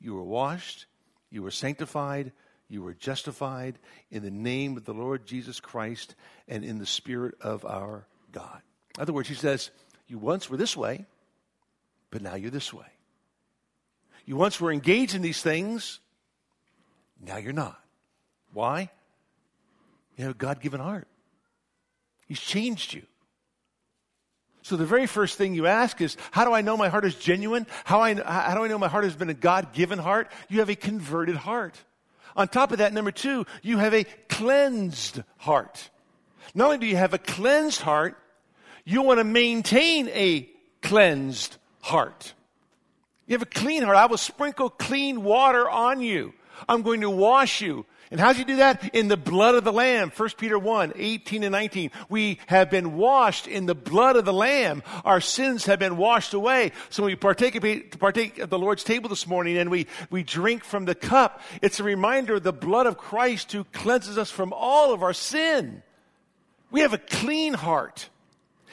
you 0.00 0.14
were 0.14 0.22
washed, 0.22 0.86
you 1.30 1.42
were 1.42 1.50
sanctified, 1.50 2.30
you 2.68 2.80
were 2.80 2.94
justified 2.94 3.76
in 4.12 4.22
the 4.22 4.30
name 4.30 4.76
of 4.76 4.84
the 4.84 4.94
Lord 4.94 5.26
Jesus 5.26 5.58
Christ 5.58 6.14
and 6.46 6.64
in 6.64 6.78
the 6.78 6.86
Spirit 6.86 7.34
of 7.40 7.64
our 7.64 8.06
God. 8.30 8.62
In 8.96 9.02
other 9.02 9.12
words, 9.12 9.28
he 9.28 9.34
says, 9.34 9.70
You 10.06 10.18
once 10.18 10.48
were 10.48 10.56
this 10.56 10.76
way, 10.76 11.06
but 12.12 12.22
now 12.22 12.36
you're 12.36 12.52
this 12.52 12.72
way. 12.72 12.86
You 14.26 14.36
once 14.36 14.60
were 14.60 14.70
engaged 14.70 15.16
in 15.16 15.22
these 15.22 15.42
things, 15.42 15.98
now 17.20 17.38
you're 17.38 17.52
not. 17.52 17.80
Why? 18.52 18.90
You 20.16 20.26
have 20.26 20.36
a 20.36 20.38
God 20.38 20.60
given 20.60 20.78
heart. 20.78 21.08
He's 22.28 22.40
changed 22.40 22.92
you. 22.92 23.02
So 24.62 24.76
the 24.76 24.84
very 24.84 25.06
first 25.06 25.38
thing 25.38 25.54
you 25.54 25.66
ask 25.66 26.00
is, 26.02 26.18
how 26.30 26.44
do 26.44 26.52
I 26.52 26.60
know 26.60 26.76
my 26.76 26.90
heart 26.90 27.06
is 27.06 27.14
genuine? 27.14 27.66
How, 27.84 28.00
I, 28.00 28.14
how 28.14 28.54
do 28.54 28.64
I 28.64 28.68
know 28.68 28.78
my 28.78 28.88
heart 28.88 29.04
has 29.04 29.16
been 29.16 29.30
a 29.30 29.34
God 29.34 29.72
given 29.72 29.98
heart? 29.98 30.30
You 30.50 30.58
have 30.58 30.68
a 30.68 30.74
converted 30.74 31.36
heart. 31.36 31.82
On 32.36 32.46
top 32.46 32.70
of 32.70 32.78
that, 32.78 32.92
number 32.92 33.10
two, 33.10 33.46
you 33.62 33.78
have 33.78 33.94
a 33.94 34.04
cleansed 34.28 35.22
heart. 35.38 35.88
Not 36.54 36.66
only 36.66 36.78
do 36.78 36.86
you 36.86 36.96
have 36.96 37.14
a 37.14 37.18
cleansed 37.18 37.80
heart, 37.80 38.18
you 38.84 39.02
want 39.02 39.18
to 39.18 39.24
maintain 39.24 40.08
a 40.08 40.48
cleansed 40.82 41.56
heart. 41.80 42.34
You 43.26 43.34
have 43.34 43.42
a 43.42 43.46
clean 43.46 43.82
heart. 43.82 43.96
I 43.96 44.06
will 44.06 44.18
sprinkle 44.18 44.70
clean 44.70 45.24
water 45.24 45.68
on 45.68 46.00
you. 46.00 46.34
I'm 46.68 46.82
going 46.82 47.00
to 47.00 47.10
wash 47.10 47.60
you. 47.60 47.86
And 48.10 48.18
how 48.18 48.28
does 48.28 48.38
he 48.38 48.44
do 48.44 48.56
that? 48.56 48.94
In 48.94 49.08
the 49.08 49.16
blood 49.16 49.54
of 49.54 49.64
the 49.64 49.72
Lamb. 49.72 50.10
1 50.16 50.30
Peter 50.38 50.58
1, 50.58 50.94
18 50.96 51.42
and 51.42 51.52
19. 51.52 51.90
We 52.08 52.38
have 52.46 52.70
been 52.70 52.96
washed 52.96 53.46
in 53.46 53.66
the 53.66 53.74
blood 53.74 54.16
of 54.16 54.24
the 54.24 54.32
Lamb. 54.32 54.82
Our 55.04 55.20
sins 55.20 55.66
have 55.66 55.78
been 55.78 55.96
washed 55.96 56.32
away. 56.32 56.72
So 56.88 57.02
when 57.02 57.12
we 57.12 57.16
partake, 57.16 57.98
partake 57.98 58.38
of 58.38 58.50
the 58.50 58.58
Lord's 58.58 58.84
table 58.84 59.08
this 59.08 59.26
morning 59.26 59.58
and 59.58 59.70
we, 59.70 59.86
we 60.10 60.22
drink 60.22 60.64
from 60.64 60.86
the 60.86 60.94
cup, 60.94 61.42
it's 61.60 61.80
a 61.80 61.84
reminder 61.84 62.36
of 62.36 62.42
the 62.42 62.52
blood 62.52 62.86
of 62.86 62.96
Christ 62.96 63.52
who 63.52 63.64
cleanses 63.64 64.16
us 64.16 64.30
from 64.30 64.52
all 64.54 64.94
of 64.94 65.02
our 65.02 65.12
sin. 65.12 65.82
We 66.70 66.80
have 66.80 66.94
a 66.94 66.98
clean 66.98 67.54
heart. 67.54 68.08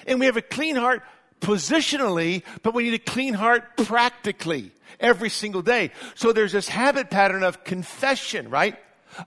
And 0.08 0.20
we 0.20 0.27
have 0.27 0.38
a 0.38 0.42
clean 0.42 0.75
heart 0.75 1.04
positionally, 1.42 2.44
but 2.63 2.74
we 2.74 2.84
need 2.84 2.94
a 2.94 3.00
clean 3.00 3.34
heart 3.34 3.77
practically 3.77 4.72
every 5.00 5.30
single 5.30 5.62
day. 5.62 5.92
So 6.15 6.32
there's 6.32 6.51
this 6.51 6.68
habit 6.68 7.10
pattern 7.10 7.44
of 7.44 7.63
confession, 7.63 8.50
right? 8.50 8.77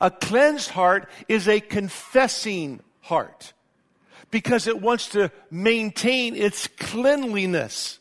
A 0.00 0.10
cleansed 0.10 0.70
heart 0.70 1.08
is 1.28 1.48
a 1.48 1.60
confessing 1.60 2.80
heart 3.00 3.52
because 4.30 4.66
it 4.66 4.80
wants 4.80 5.08
to 5.10 5.30
maintain 5.50 6.36
its 6.36 6.66
cleanliness. 6.66 7.98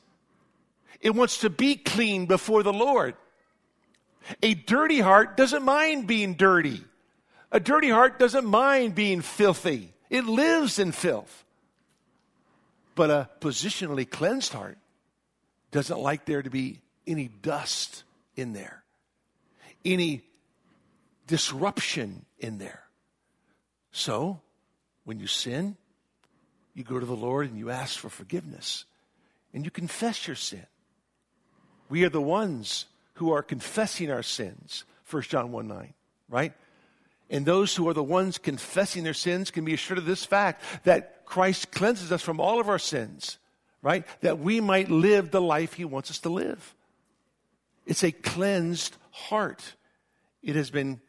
It 0.99 1.11
wants 1.11 1.39
to 1.39 1.49
be 1.49 1.75
clean 1.75 2.25
before 2.25 2.63
the 2.63 2.73
Lord. 2.73 3.15
A 4.43 4.53
dirty 4.53 4.99
heart 4.99 5.37
doesn't 5.37 5.63
mind 5.63 6.07
being 6.07 6.33
dirty. 6.33 6.83
A 7.51 7.59
dirty 7.59 7.89
heart 7.89 8.19
doesn't 8.19 8.45
mind 8.45 8.95
being 8.95 9.21
filthy. 9.21 9.93
It 10.09 10.25
lives 10.25 10.79
in 10.79 10.91
filth. 10.91 11.45
But 12.95 13.09
a 13.09 13.29
positionally 13.39 14.09
cleansed 14.09 14.53
heart 14.53 14.77
doesn't 15.71 15.99
like 15.99 16.25
there 16.25 16.41
to 16.41 16.49
be 16.49 16.81
any 17.05 17.27
dust 17.27 18.03
in 18.35 18.53
there, 18.53 18.83
any 19.85 20.23
disruption 21.27 22.25
in 22.39 22.57
there. 22.57 22.83
So, 23.91 24.41
when 25.03 25.19
you 25.19 25.27
sin, 25.27 25.77
you 26.73 26.83
go 26.83 26.99
to 26.99 27.05
the 27.05 27.15
Lord 27.15 27.49
and 27.49 27.57
you 27.57 27.69
ask 27.69 27.97
for 27.97 28.09
forgiveness 28.09 28.85
and 29.53 29.65
you 29.65 29.71
confess 29.71 30.27
your 30.27 30.35
sin. 30.35 30.65
We 31.89 32.03
are 32.03 32.09
the 32.09 32.21
ones 32.21 32.85
who 33.15 33.31
are 33.31 33.41
confessing 33.41 34.11
our 34.11 34.23
sins, 34.23 34.83
1 35.09 35.23
John 35.23 35.51
1 35.51 35.67
9, 35.67 35.93
right? 36.29 36.53
And 37.29 37.45
those 37.45 37.75
who 37.75 37.89
are 37.89 37.93
the 37.93 38.03
ones 38.03 38.37
confessing 38.37 39.03
their 39.03 39.13
sins 39.13 39.51
can 39.51 39.65
be 39.65 39.73
assured 39.73 39.97
of 39.97 40.05
this 40.05 40.25
fact 40.25 40.61
that 40.83 41.25
Christ 41.25 41.71
cleanses 41.71 42.11
us 42.11 42.21
from 42.21 42.39
all 42.39 42.59
of 42.61 42.69
our 42.69 42.79
sins, 42.79 43.37
right? 43.81 44.05
That 44.21 44.39
we 44.39 44.61
might 44.61 44.89
live 44.89 45.31
the 45.31 45.41
life 45.41 45.73
he 45.73 45.85
wants 45.85 46.09
us 46.09 46.19
to 46.19 46.29
live. 46.29 46.75
It's 47.85 48.03
a 48.03 48.11
cleansed 48.11 48.95
heart. 49.11 49.75
It 50.41 50.55
has 50.55 50.69
been 50.69 51.01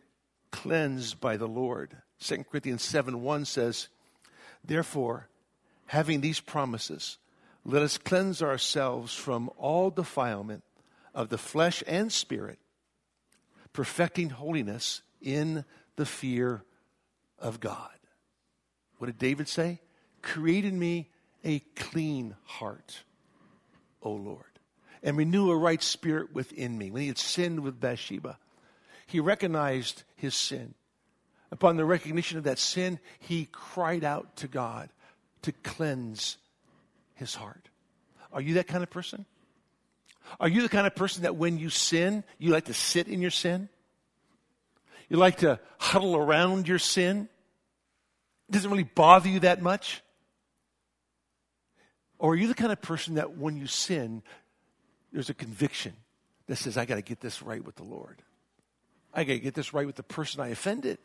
cleansed 0.50 1.20
by 1.20 1.36
the 1.36 1.48
Lord. 1.48 1.96
2 2.20 2.44
Corinthians 2.44 2.82
7 2.82 3.22
1 3.22 3.44
says, 3.44 3.88
Therefore, 4.64 5.28
having 5.86 6.20
these 6.20 6.40
promises, 6.40 7.18
let 7.64 7.82
us 7.82 7.98
cleanse 7.98 8.42
ourselves 8.42 9.14
from 9.14 9.50
all 9.56 9.90
defilement 9.90 10.64
of 11.14 11.28
the 11.28 11.38
flesh 11.38 11.82
and 11.86 12.12
spirit, 12.12 12.58
perfecting 13.72 14.30
holiness 14.30 15.02
in 15.20 15.64
the 15.96 16.06
fear 16.06 16.62
of 17.38 17.60
God. 17.60 17.90
What 18.98 19.06
did 19.06 19.18
David 19.18 19.48
say? 19.48 19.80
Create 20.22 20.64
in 20.64 20.78
me 20.78 21.10
a 21.44 21.60
clean 21.76 22.34
heart, 22.44 23.02
O 24.02 24.10
Lord, 24.10 24.44
and 25.02 25.16
renew 25.16 25.50
a 25.50 25.56
right 25.56 25.82
spirit 25.82 26.34
within 26.34 26.76
me. 26.76 26.90
When 26.90 27.02
he 27.02 27.08
had 27.08 27.18
sinned 27.18 27.60
with 27.60 27.80
Bathsheba, 27.80 28.38
he 29.06 29.20
recognized 29.20 30.02
his 30.18 30.34
sin. 30.34 30.74
Upon 31.50 31.76
the 31.76 31.84
recognition 31.84 32.36
of 32.38 32.44
that 32.44 32.58
sin, 32.58 32.98
he 33.18 33.48
cried 33.50 34.04
out 34.04 34.36
to 34.36 34.48
God 34.48 34.90
to 35.42 35.52
cleanse 35.52 36.36
his 37.14 37.34
heart. 37.34 37.68
Are 38.32 38.40
you 38.40 38.54
that 38.54 38.66
kind 38.66 38.82
of 38.82 38.90
person? 38.90 39.24
Are 40.38 40.48
you 40.48 40.60
the 40.62 40.68
kind 40.68 40.86
of 40.86 40.94
person 40.94 41.22
that 41.22 41.36
when 41.36 41.58
you 41.58 41.70
sin, 41.70 42.22
you 42.38 42.50
like 42.50 42.66
to 42.66 42.74
sit 42.74 43.08
in 43.08 43.22
your 43.22 43.30
sin? 43.30 43.68
You 45.08 45.16
like 45.16 45.38
to 45.38 45.58
huddle 45.78 46.16
around 46.16 46.68
your 46.68 46.78
sin? 46.78 47.28
It 48.48 48.52
doesn't 48.52 48.70
really 48.70 48.82
bother 48.82 49.28
you 49.28 49.40
that 49.40 49.62
much? 49.62 50.02
Or 52.18 52.32
are 52.32 52.36
you 52.36 52.48
the 52.48 52.54
kind 52.54 52.72
of 52.72 52.82
person 52.82 53.14
that 53.14 53.38
when 53.38 53.56
you 53.56 53.66
sin, 53.66 54.22
there's 55.12 55.30
a 55.30 55.34
conviction 55.34 55.94
that 56.46 56.56
says, 56.56 56.76
I 56.76 56.84
got 56.84 56.96
to 56.96 57.02
get 57.02 57.20
this 57.20 57.42
right 57.42 57.64
with 57.64 57.76
the 57.76 57.84
Lord? 57.84 58.22
I 59.18 59.24
got 59.24 59.32
to 59.32 59.40
get 59.40 59.54
this 59.54 59.74
right 59.74 59.84
with 59.84 59.96
the 59.96 60.04
person 60.04 60.40
I 60.40 60.48
offended. 60.48 60.98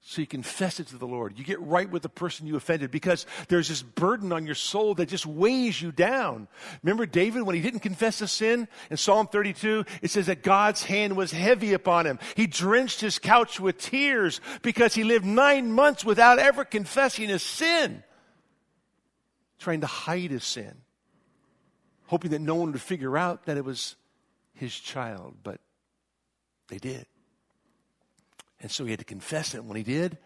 So 0.00 0.22
you 0.22 0.26
confess 0.26 0.80
it 0.80 0.86
to 0.88 0.96
the 0.96 1.06
Lord. 1.06 1.38
You 1.38 1.44
get 1.44 1.60
right 1.60 1.88
with 1.88 2.02
the 2.02 2.08
person 2.08 2.46
you 2.46 2.56
offended 2.56 2.90
because 2.90 3.26
there's 3.48 3.68
this 3.68 3.82
burden 3.82 4.32
on 4.32 4.46
your 4.46 4.54
soul 4.54 4.94
that 4.94 5.10
just 5.10 5.26
weighs 5.26 5.80
you 5.80 5.92
down. 5.92 6.48
Remember 6.82 7.04
David 7.04 7.42
when 7.42 7.54
he 7.54 7.60
didn't 7.60 7.80
confess 7.80 8.22
a 8.22 8.26
sin? 8.26 8.66
In 8.90 8.96
Psalm 8.96 9.26
32, 9.28 9.84
it 10.00 10.10
says 10.10 10.26
that 10.26 10.42
God's 10.42 10.84
hand 10.84 11.14
was 11.14 11.32
heavy 11.32 11.74
upon 11.74 12.06
him. 12.06 12.18
He 12.34 12.46
drenched 12.46 13.02
his 13.02 13.18
couch 13.18 13.60
with 13.60 13.76
tears 13.76 14.40
because 14.62 14.94
he 14.94 15.04
lived 15.04 15.26
nine 15.26 15.70
months 15.70 16.06
without 16.06 16.38
ever 16.38 16.64
confessing 16.64 17.28
his 17.28 17.42
sin. 17.42 18.02
Trying 19.58 19.82
to 19.82 19.86
hide 19.86 20.30
his 20.30 20.44
sin. 20.44 20.78
Hoping 22.06 22.30
that 22.30 22.40
no 22.40 22.54
one 22.54 22.72
would 22.72 22.80
figure 22.80 23.18
out 23.18 23.44
that 23.44 23.58
it 23.58 23.66
was 23.66 23.96
his 24.54 24.74
child, 24.74 25.36
but 25.42 25.60
they 26.72 26.78
did. 26.78 27.04
And 28.58 28.70
so 28.70 28.84
he 28.84 28.92
had 28.92 29.00
to 29.00 29.04
confess 29.04 29.54
it. 29.54 29.62
When 29.62 29.76
he 29.76 29.82
did, 29.82 30.16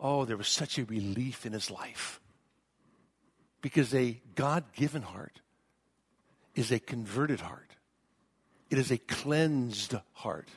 oh, 0.00 0.24
there 0.24 0.36
was 0.36 0.48
such 0.48 0.76
a 0.76 0.84
relief 0.84 1.46
in 1.46 1.52
his 1.52 1.70
life. 1.70 2.20
Because 3.60 3.94
a 3.94 4.20
God 4.34 4.64
given 4.74 5.02
heart 5.02 5.40
is 6.56 6.72
a 6.72 6.80
converted 6.80 7.40
heart, 7.40 7.76
it 8.68 8.78
is 8.78 8.90
a 8.90 8.98
cleansed 8.98 9.94
heart. 10.12 10.48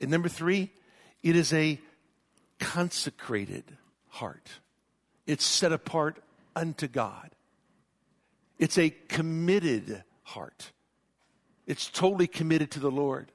And 0.00 0.12
number 0.12 0.28
three, 0.28 0.70
it 1.24 1.34
is 1.34 1.52
a 1.52 1.80
consecrated 2.60 3.64
heart. 4.08 4.48
It's 5.26 5.44
set 5.44 5.72
apart 5.72 6.22
unto 6.54 6.86
God. 6.86 7.34
It's 8.60 8.78
a 8.78 8.90
committed 9.08 10.04
heart. 10.22 10.70
It's 11.66 11.90
totally 11.90 12.28
committed 12.28 12.70
to 12.72 12.80
the 12.80 12.92
Lord. 12.92 13.32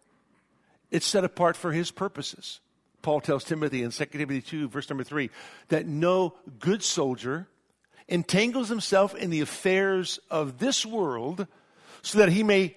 It's 0.92 1.06
set 1.06 1.24
apart 1.24 1.56
for 1.56 1.72
his 1.72 1.92
purposes. 1.92 2.60
Paul 3.02 3.22
tells 3.22 3.44
Timothy 3.44 3.84
in 3.84 3.92
2 3.92 4.06
Timothy 4.06 4.42
2, 4.42 4.68
verse 4.68 4.90
number 4.90 5.04
3, 5.04 5.30
that 5.70 5.86
no 5.86 6.36
good 6.60 6.84
soldier 6.84 7.48
entangles 8.08 8.70
himself 8.70 9.16
in 9.16 9.30
the 9.30 9.42
affairs 9.42 10.20
of 10.30 10.58
this 10.58 10.86
world 10.86 11.48
so 12.02 12.18
that 12.18 12.30
he 12.30 12.44
may 12.44 12.76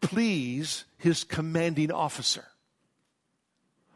please 0.00 0.84
his 0.98 1.24
commanding 1.24 1.92
officer. 1.92 2.44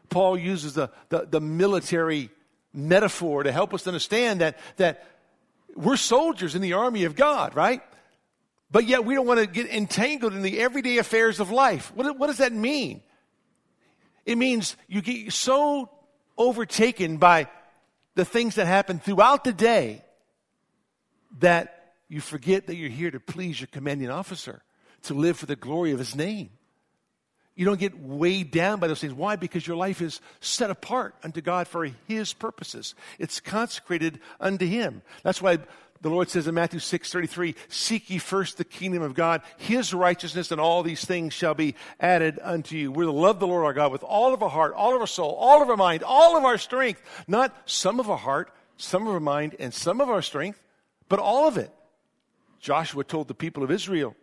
Paul 0.09 0.37
uses 0.37 0.73
the, 0.73 0.89
the, 1.09 1.27
the 1.29 1.41
military 1.41 2.29
metaphor 2.73 3.43
to 3.43 3.51
help 3.51 3.73
us 3.73 3.85
understand 3.87 4.41
that, 4.41 4.57
that 4.77 5.05
we're 5.75 5.97
soldiers 5.97 6.55
in 6.55 6.61
the 6.61 6.73
army 6.73 7.03
of 7.03 7.15
God, 7.15 7.55
right? 7.55 7.81
But 8.71 8.87
yet 8.87 9.05
we 9.05 9.15
don't 9.15 9.27
want 9.27 9.39
to 9.39 9.47
get 9.47 9.67
entangled 9.67 10.33
in 10.33 10.41
the 10.41 10.59
everyday 10.59 10.97
affairs 10.97 11.39
of 11.39 11.51
life. 11.51 11.91
What, 11.95 12.17
what 12.17 12.27
does 12.27 12.37
that 12.37 12.53
mean? 12.53 13.01
It 14.29 14.37
means 14.37 14.77
you 14.87 15.01
get 15.01 15.33
so 15.33 15.89
overtaken 16.37 17.17
by 17.17 17.47
the 18.13 18.23
things 18.23 18.55
that 18.55 18.67
happen 18.67 18.99
throughout 18.99 19.43
the 19.43 19.51
day 19.51 20.03
that 21.39 21.93
you 22.09 22.21
forget 22.21 22.67
that 22.67 22.75
you're 22.75 22.91
here 22.91 23.09
to 23.09 23.19
please 23.19 23.59
your 23.59 23.69
commanding 23.71 24.11
officer, 24.11 24.61
to 25.03 25.15
live 25.15 25.35
for 25.35 25.47
the 25.47 25.55
glory 25.55 25.93
of 25.93 25.97
his 25.97 26.15
name. 26.15 26.51
You 27.55 27.65
don't 27.65 27.79
get 27.79 27.99
weighed 27.99 28.51
down 28.51 28.79
by 28.79 28.87
those 28.87 29.01
things. 29.01 29.13
Why? 29.13 29.35
Because 29.35 29.65
your 29.65 29.77
life 29.77 29.99
is 29.99 30.21
set 30.41 30.69
apart 30.69 31.15
unto 31.23 31.41
God 31.41 31.67
for 31.67 31.89
His 32.07 32.31
purposes. 32.31 32.93
It's 33.17 33.39
consecrated 33.39 34.19
unto 34.39 34.67
Him. 34.67 35.01
That's 35.23 35.41
why 35.41 35.57
the 36.01 36.09
Lord 36.09 36.29
says 36.29 36.47
in 36.47 36.55
Matthew 36.55 36.79
6 36.79 37.11
33, 37.11 37.55
Seek 37.67 38.09
ye 38.09 38.17
first 38.19 38.57
the 38.57 38.63
kingdom 38.63 39.03
of 39.03 39.13
God, 39.13 39.41
His 39.57 39.93
righteousness, 39.93 40.51
and 40.51 40.61
all 40.61 40.81
these 40.81 41.03
things 41.03 41.33
shall 41.33 41.53
be 41.53 41.75
added 41.99 42.39
unto 42.41 42.77
you. 42.77 42.91
We're 42.91 43.05
to 43.05 43.11
love 43.11 43.39
the 43.39 43.47
Lord 43.47 43.65
our 43.65 43.73
God 43.73 43.91
with 43.91 44.03
all 44.03 44.33
of 44.33 44.41
our 44.41 44.49
heart, 44.49 44.73
all 44.73 44.95
of 44.95 45.01
our 45.01 45.07
soul, 45.07 45.35
all 45.35 45.61
of 45.61 45.69
our 45.69 45.77
mind, 45.77 46.03
all 46.03 46.37
of 46.37 46.45
our 46.45 46.57
strength. 46.57 47.01
Not 47.27 47.55
some 47.65 47.99
of 47.99 48.09
our 48.09 48.17
heart, 48.17 48.51
some 48.77 49.07
of 49.07 49.13
our 49.13 49.19
mind, 49.19 49.55
and 49.59 49.73
some 49.73 49.99
of 49.99 50.09
our 50.09 50.21
strength, 50.21 50.61
but 51.09 51.19
all 51.19 51.47
of 51.47 51.57
it. 51.57 51.71
Joshua 52.59 53.03
told 53.03 53.27
the 53.27 53.33
people 53.33 53.63
of 53.63 53.71
Israel, 53.71 54.15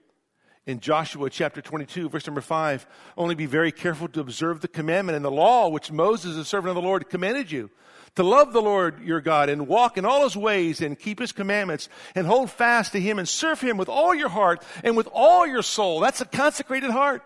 in 0.67 0.81
Joshua 0.81 1.31
chapter 1.31 1.63
22, 1.63 2.09
verse 2.09 2.27
number 2.27 2.41
5, 2.41 2.87
only 3.17 3.35
be 3.35 3.47
very 3.47 3.71
careful 3.71 4.09
to 4.09 4.21
observe 4.21 4.61
the 4.61 4.69
commandment 4.69 5.15
and 5.15 5.25
the 5.25 5.31
law 5.31 5.69
which 5.69 5.93
Moses, 5.93 6.35
the 6.35 6.45
servant 6.45 6.71
of 6.71 6.75
the 6.75 6.87
Lord, 6.87 7.09
commanded 7.09 7.53
you. 7.53 7.71
To 8.17 8.23
love 8.23 8.53
the 8.53 8.63
Lord 8.63 9.03
your 9.03 9.21
God 9.21 9.49
and 9.49 9.69
walk 9.69 9.99
in 9.99 10.05
all 10.05 10.25
his 10.25 10.37
ways 10.37 10.81
and 10.81 10.99
keep 10.99 11.19
his 11.19 11.33
commandments 11.33 11.89
and 12.15 12.27
hold 12.27 12.51
fast 12.51 12.93
to 12.93 13.01
him 13.01 13.19
and 13.19 13.29
serve 13.29 13.61
him 13.61 13.77
with 13.77 13.91
all 13.91 14.15
your 14.15 14.31
heart 14.31 14.63
and 14.83 14.97
with 14.97 15.09
all 15.13 15.47
your 15.47 15.63
soul. 15.63 16.01
That's 16.01 16.23
a 16.23 16.27
consecrated 16.27 16.91
heart. 16.91 17.23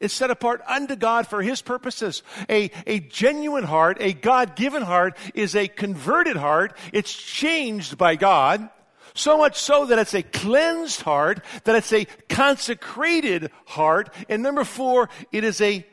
It's 0.00 0.12
set 0.12 0.32
apart 0.32 0.60
unto 0.66 0.96
God 0.96 1.28
for 1.28 1.40
his 1.40 1.62
purposes. 1.62 2.24
A, 2.50 2.72
a 2.88 2.98
genuine 2.98 3.62
heart, 3.62 3.98
a 4.00 4.12
God 4.12 4.56
given 4.56 4.82
heart, 4.82 5.16
is 5.32 5.54
a 5.54 5.68
converted 5.68 6.36
heart. 6.36 6.76
It's 6.92 7.14
changed 7.14 7.96
by 7.96 8.16
God. 8.16 8.68
So 9.14 9.38
much 9.38 9.56
so 9.56 9.86
that 9.86 10.00
it's 10.00 10.14
a 10.14 10.24
cleansed 10.24 11.02
heart, 11.02 11.44
that 11.62 11.76
it's 11.76 11.92
a 11.92 12.06
consecrated 12.28 13.52
heart. 13.66 14.12
And 14.28 14.42
number 14.42 14.64
four, 14.64 15.08
it 15.30 15.44
is 15.44 15.60
a 15.60 15.86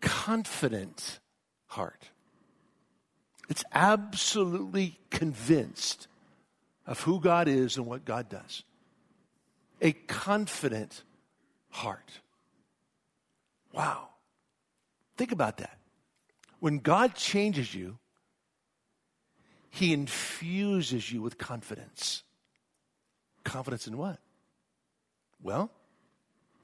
confident 0.00 1.18
heart. 1.66 2.09
It's 3.50 3.64
absolutely 3.74 4.96
convinced 5.10 6.06
of 6.86 7.00
who 7.00 7.20
God 7.20 7.48
is 7.48 7.76
and 7.76 7.84
what 7.84 8.04
God 8.04 8.28
does. 8.28 8.62
A 9.82 9.90
confident 9.92 11.02
heart. 11.70 12.08
Wow. 13.72 14.08
Think 15.16 15.32
about 15.32 15.56
that. 15.58 15.78
When 16.60 16.78
God 16.78 17.16
changes 17.16 17.74
you, 17.74 17.98
He 19.68 19.92
infuses 19.92 21.10
you 21.10 21.20
with 21.20 21.36
confidence. 21.36 22.22
Confidence 23.42 23.88
in 23.88 23.96
what? 23.96 24.20
Well, 25.42 25.70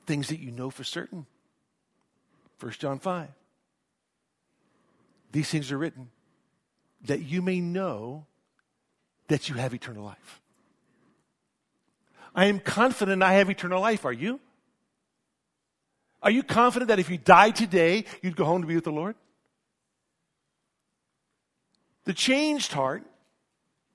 things 0.06 0.28
that 0.28 0.38
you 0.38 0.52
know 0.52 0.70
for 0.70 0.84
certain. 0.84 1.26
1 2.60 2.72
John 2.72 3.00
5. 3.00 3.28
These 5.32 5.48
things 5.50 5.72
are 5.72 5.78
written 5.78 6.10
that 7.04 7.22
you 7.22 7.42
may 7.42 7.60
know 7.60 8.26
that 9.28 9.48
you 9.48 9.56
have 9.56 9.74
eternal 9.74 10.04
life. 10.04 10.40
I 12.34 12.46
am 12.46 12.60
confident 12.60 13.22
I 13.22 13.34
have 13.34 13.50
eternal 13.50 13.80
life. 13.80 14.04
Are 14.04 14.12
you? 14.12 14.40
Are 16.22 16.30
you 16.30 16.42
confident 16.42 16.88
that 16.88 16.98
if 16.98 17.08
you 17.08 17.18
died 17.18 17.56
today, 17.56 18.04
you'd 18.22 18.36
go 18.36 18.44
home 18.44 18.62
to 18.62 18.66
be 18.66 18.74
with 18.74 18.84
the 18.84 18.92
Lord? 18.92 19.14
The 22.04 22.12
changed 22.12 22.72
heart, 22.72 23.02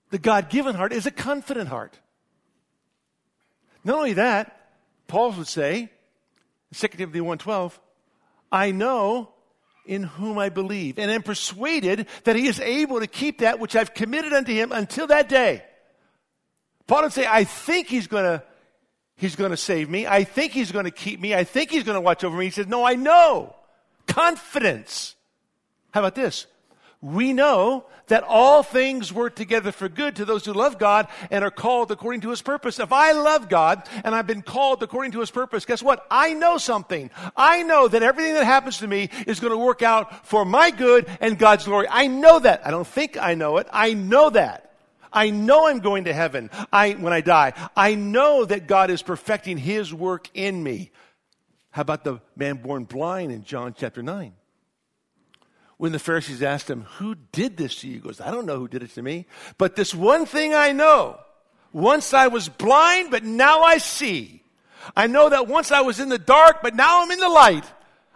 the 0.09 0.17
God 0.17 0.49
given 0.49 0.75
heart, 0.75 0.93
is 0.93 1.05
a 1.05 1.11
confident 1.11 1.69
heart. 1.69 1.97
Not 3.83 3.97
only 3.97 4.13
that, 4.13 4.69
Paul 5.07 5.31
would 5.33 5.47
say, 5.47 5.89
2 6.73 6.87
Timothy 6.89 7.19
1.12, 7.19 7.73
I 8.51 8.71
know 8.71 9.33
in 9.91 10.03
whom 10.03 10.39
I 10.39 10.47
believe, 10.47 10.97
and 10.97 11.11
am 11.11 11.21
persuaded 11.21 12.07
that 12.23 12.37
he 12.37 12.47
is 12.47 12.61
able 12.61 13.01
to 13.01 13.07
keep 13.07 13.39
that 13.39 13.59
which 13.59 13.75
I've 13.75 13.93
committed 13.93 14.31
unto 14.31 14.53
him 14.53 14.71
until 14.71 15.07
that 15.07 15.27
day. 15.27 15.63
Paul 16.87 17.03
would 17.03 17.11
say, 17.11 17.27
I 17.29 17.43
think 17.43 17.87
he's 17.87 18.07
gonna, 18.07 18.41
he's 19.17 19.35
gonna 19.35 19.57
save 19.57 19.89
me. 19.89 20.07
I 20.07 20.23
think 20.23 20.53
he's 20.53 20.71
gonna 20.71 20.91
keep 20.91 21.19
me. 21.19 21.35
I 21.35 21.43
think 21.43 21.71
he's 21.71 21.83
gonna 21.83 21.99
watch 21.99 22.23
over 22.23 22.37
me. 22.37 22.45
He 22.45 22.51
says, 22.51 22.67
no, 22.67 22.85
I 22.85 22.95
know. 22.95 23.53
Confidence. 24.07 25.17
How 25.93 25.99
about 25.99 26.15
this? 26.15 26.47
We 27.01 27.33
know 27.33 27.85
that 28.07 28.23
all 28.23 28.61
things 28.61 29.11
work 29.11 29.35
together 29.35 29.71
for 29.71 29.89
good 29.89 30.17
to 30.17 30.25
those 30.25 30.45
who 30.45 30.53
love 30.53 30.77
God 30.77 31.07
and 31.31 31.43
are 31.43 31.49
called 31.49 31.91
according 31.91 32.21
to 32.21 32.29
his 32.29 32.41
purpose. 32.41 32.77
If 32.79 32.91
I 32.91 33.13
love 33.13 33.49
God 33.49 33.87
and 34.03 34.13
I've 34.13 34.27
been 34.27 34.43
called 34.43 34.83
according 34.83 35.13
to 35.13 35.19
his 35.19 35.31
purpose, 35.31 35.65
guess 35.65 35.81
what? 35.81 36.05
I 36.11 36.33
know 36.33 36.57
something. 36.57 37.09
I 37.35 37.63
know 37.63 37.87
that 37.87 38.03
everything 38.03 38.35
that 38.35 38.45
happens 38.45 38.79
to 38.79 38.87
me 38.87 39.09
is 39.25 39.39
going 39.39 39.51
to 39.51 39.57
work 39.57 39.81
out 39.81 40.27
for 40.27 40.45
my 40.45 40.69
good 40.69 41.07
and 41.21 41.39
God's 41.39 41.65
glory. 41.65 41.87
I 41.89 42.07
know 42.07 42.39
that. 42.39 42.67
I 42.67 42.71
don't 42.71 42.87
think 42.87 43.17
I 43.17 43.33
know 43.33 43.57
it. 43.57 43.67
I 43.71 43.93
know 43.93 44.29
that. 44.29 44.73
I 45.13 45.29
know 45.29 45.67
I'm 45.67 45.79
going 45.79 46.03
to 46.03 46.13
heaven 46.13 46.49
I, 46.71 46.91
when 46.91 47.13
I 47.13 47.21
die. 47.21 47.53
I 47.75 47.95
know 47.95 48.45
that 48.45 48.67
God 48.67 48.91
is 48.91 49.01
perfecting 49.01 49.57
his 49.57 49.93
work 49.93 50.29
in 50.33 50.61
me. 50.61 50.91
How 51.71 51.81
about 51.81 52.03
the 52.03 52.19
man 52.35 52.57
born 52.57 52.83
blind 52.83 53.31
in 53.31 53.43
John 53.43 53.73
chapter 53.77 54.03
9? 54.03 54.33
When 55.81 55.93
the 55.93 55.97
Pharisees 55.97 56.43
asked 56.43 56.69
him, 56.69 56.83
Who 56.99 57.15
did 57.31 57.57
this 57.57 57.77
to 57.77 57.87
you? 57.87 57.95
He 57.95 57.99
goes, 57.99 58.21
I 58.21 58.29
don't 58.29 58.45
know 58.45 58.59
who 58.59 58.67
did 58.67 58.83
it 58.83 58.91
to 58.91 59.01
me. 59.01 59.25
But 59.57 59.75
this 59.75 59.95
one 59.95 60.27
thing 60.27 60.53
I 60.53 60.73
know 60.73 61.19
once 61.73 62.13
I 62.13 62.27
was 62.27 62.49
blind, 62.49 63.09
but 63.09 63.23
now 63.23 63.63
I 63.63 63.79
see. 63.79 64.43
I 64.95 65.07
know 65.07 65.29
that 65.29 65.47
once 65.47 65.71
I 65.71 65.81
was 65.81 65.99
in 65.99 66.09
the 66.09 66.19
dark, 66.19 66.61
but 66.61 66.75
now 66.75 67.01
I'm 67.01 67.09
in 67.09 67.17
the 67.17 67.27
light. 67.27 67.65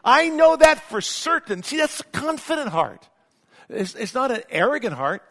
I 0.04 0.30
know 0.30 0.56
that 0.56 0.80
for 0.80 1.02
certain. 1.02 1.64
See, 1.64 1.78
that's 1.78 2.02
a 2.02 2.04
confident 2.04 2.70
heart. 2.70 3.10
It's, 3.68 3.96
it's 3.96 4.14
not 4.14 4.30
an 4.30 4.44
arrogant 4.52 4.94
heart, 4.94 5.24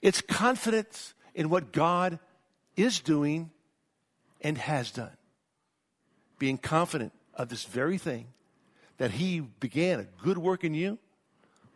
it's 0.00 0.20
confidence 0.20 1.14
in 1.34 1.50
what 1.50 1.72
God 1.72 2.20
is 2.76 3.00
doing 3.00 3.50
and 4.40 4.56
has 4.56 4.92
done. 4.92 5.16
Being 6.38 6.58
confident 6.58 7.12
of 7.34 7.48
this 7.48 7.64
very 7.64 7.98
thing 7.98 8.28
that 8.98 9.10
He 9.10 9.40
began 9.40 9.98
a 9.98 10.04
good 10.22 10.38
work 10.38 10.62
in 10.62 10.74
you 10.74 11.00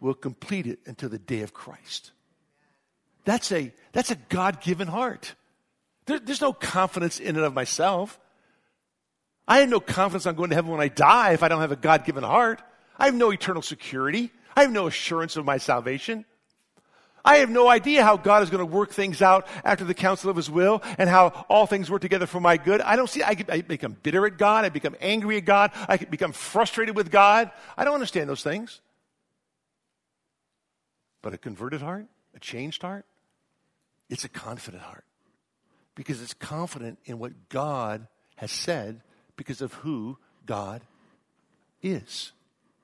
will 0.01 0.15
complete 0.15 0.67
it 0.67 0.81
until 0.87 1.09
the 1.09 1.19
day 1.19 1.43
of 1.43 1.53
Christ. 1.53 2.13
That's 3.25 3.51
a, 3.53 3.73
that's 3.93 4.11
a 4.11 4.17
God 4.29 4.61
given 4.61 4.89
heart. 4.89 5.35
There, 6.07 6.19
there's 6.19 6.41
no 6.41 6.53
confidence 6.53 7.21
in 7.21 7.37
and 7.37 7.45
of 7.45 7.55
myself. 7.55 8.19
I 9.47 9.59
have 9.59 9.69
no 9.69 9.81
confidence 9.81 10.27
I'm 10.27 10.37
going 10.37 10.51
to 10.51 10.57
heaven 10.57 10.71
when 10.71 10.81
I 10.81 10.89
die 10.89 11.33
if 11.33 11.43
I 11.43 11.49
don't 11.49 11.61
have 11.61 11.73
a 11.73 11.77
God 11.77 12.05
given 12.05 12.23
heart. 12.23 12.63
I 12.99 13.07
have 13.07 13.15
no 13.15 13.31
eternal 13.31 13.63
security. 13.63 14.31
I 14.57 14.63
have 14.63 14.73
no 14.73 14.87
assurance 14.87 15.37
of 15.37 15.45
my 15.45 15.59
salvation. 15.59 16.25
I 17.25 17.37
have 17.37 17.49
no 17.49 17.69
idea 17.69 18.05
how 18.05 18.19
God 18.19 18.43
is 18.43 18.51
going 18.51 18.61
to 18.61 18.67
work 18.67 18.91
things 18.91 19.23
out 19.23 19.47
after 19.65 19.85
the 19.85 19.95
counsel 19.95 20.29
of 20.29 20.37
his 20.37 20.51
will 20.51 20.83
and 20.99 21.09
how 21.09 21.47
all 21.49 21.67
things 21.67 21.91
work 21.91 22.03
together 22.03 22.27
for 22.27 22.39
my 22.39 22.59
good. 22.59 22.83
I 22.83 22.97
don't 22.97 23.09
see, 23.09 23.23
I, 23.23 23.35
I 23.49 23.63
become 23.63 23.97
bitter 24.03 24.27
at 24.27 24.37
God. 24.37 24.67
I 24.67 24.69
become 24.69 24.95
angry 25.01 25.39
at 25.39 25.47
God. 25.47 25.71
I 25.89 25.97
become 25.97 26.33
frustrated 26.33 26.95
with 26.95 27.11
God. 27.11 27.51
I 27.79 27.85
don't 27.85 27.95
understand 27.95 28.29
those 28.29 28.43
things. 28.43 28.81
But 31.25 31.33
a 31.33 31.39
converted 31.39 31.81
heart, 31.81 32.05
a 32.37 32.39
changed 32.39 32.83
heart, 32.83 33.07
it's 34.11 34.27
a 34.27 34.29
confident 34.29 34.83
heart 34.83 35.07
because 35.95 36.21
it's 36.21 36.35
confident 36.35 36.99
in 37.07 37.19
what 37.19 37.49
God 37.49 38.09
has 38.37 38.53
said 38.53 39.01
because 39.35 39.63
of 39.63 39.73
who 39.73 40.19
God 40.45 40.83
is. 41.83 42.33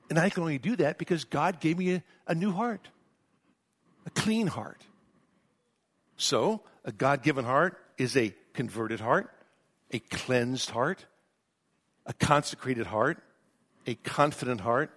And 0.09 0.19
I 0.19 0.31
can 0.31 0.43
only 0.43 0.57
do 0.57 0.75
that 0.77 0.97
because 0.97 1.25
God 1.25 1.61
gave 1.61 1.77
me 1.77 1.97
a, 1.97 2.03
a 2.29 2.35
new 2.35 2.51
heart, 2.51 2.89
a 4.07 4.11
clean 4.11 4.47
heart. 4.47 4.81
So, 6.17 6.63
a 6.83 6.93
God 6.93 7.23
given 7.23 7.45
heart 7.45 7.77
is 7.99 8.17
a 8.17 8.35
converted 8.55 9.01
heart, 9.01 9.31
a 9.91 9.99
cleansed 9.99 10.71
heart, 10.71 11.05
a 12.07 12.15
consecrated 12.15 12.87
heart, 12.87 13.23
a 13.87 13.97
confident 13.97 14.63
heart. 14.63 14.91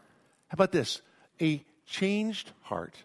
How 0.47 0.53
about 0.55 0.71
this? 0.71 1.01
A 1.41 1.61
changed 1.85 2.49
heart 2.61 2.95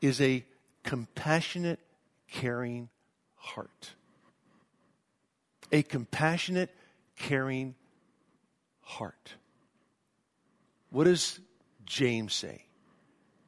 is 0.00 0.20
a 0.20 0.44
compassionate, 0.82 1.80
caring 2.30 2.88
heart. 3.34 3.92
A 5.72 5.82
compassionate, 5.82 6.74
caring 7.16 7.74
heart. 8.80 9.34
What 10.90 11.04
does 11.04 11.40
James 11.84 12.34
say? 12.34 12.64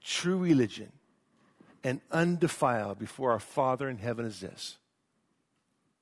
True 0.03 0.39
religion 0.39 0.93
and 1.85 2.01
undefiled 2.11 2.99
before 2.99 3.31
our 3.33 3.39
Father 3.39 3.89
in 3.89 3.99
heaven 3.99 4.27
is 4.27 4.41
this. 4.41 4.79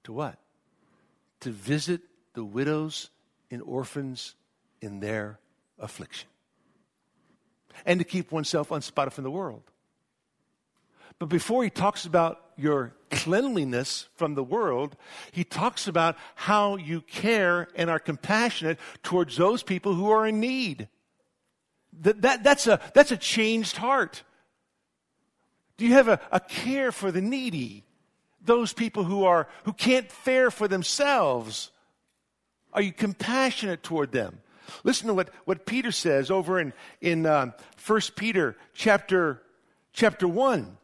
To 0.05 0.13
what? 0.13 0.39
To 1.41 1.51
visit 1.51 2.01
the 2.35 2.45
widows 2.45 3.11
and 3.51 3.63
orphans 3.63 4.35
in 4.81 5.01
their 5.01 5.39
affliction. 5.79 6.29
and 7.85 8.01
to 8.01 8.05
keep 8.05 8.33
oneself 8.33 8.71
unspotted 8.71 9.13
from 9.13 9.25
the 9.25 9.31
world. 9.31 9.63
But 11.19 11.29
before 11.29 11.65
he 11.65 11.71
talks 11.71 12.05
about 12.05 12.41
your 12.57 12.95
cleanliness 13.11 14.09
from 14.17 14.35
the 14.35 14.45
world, 14.45 14.97
he 15.33 15.45
talks 15.45 15.89
about 15.89 16.17
how 16.35 16.77
you 16.77 17.01
care 17.01 17.69
and 17.75 17.89
are 17.89 17.99
compassionate 17.99 18.79
towards 19.03 19.37
those 19.37 19.63
people 19.63 19.95
who 19.95 20.11
are 20.11 20.27
in 20.27 20.41
need. 20.41 20.89
That, 22.01 22.23
that, 22.23 22.45
that's, 22.45 22.67
a, 22.67 22.81
that's 22.95 23.13
a 23.13 23.17
changed 23.17 23.77
heart. 23.77 24.23
Do 25.77 25.87
you 25.87 25.95
have 25.95 26.09
a, 26.09 26.21
a 26.31 26.41
care 26.41 26.93
for 26.93 27.11
the 27.11 27.21
needy? 27.21 27.85
Those 28.45 28.73
people 28.73 29.05
who, 29.05 29.25
are, 29.25 29.49
who 29.65 29.73
can't 29.73 30.11
fare 30.11 30.51
for 30.51 30.69
themselves? 30.69 31.71
Are 32.73 32.83
you 32.83 32.93
compassionate 32.93 33.83
toward 33.83 34.13
them? 34.13 34.41
Listen 34.85 35.07
to 35.09 35.15
what, 35.15 35.31
what 35.45 35.65
Peter 35.65 35.93
says 35.93 36.31
over 36.31 36.61
in, 36.61 36.73
in 37.01 37.25
um, 37.25 37.55
1 37.87 38.01
Peter 38.17 38.57
chapter, 38.75 39.43
chapter 39.93 40.29
1. 40.29 40.77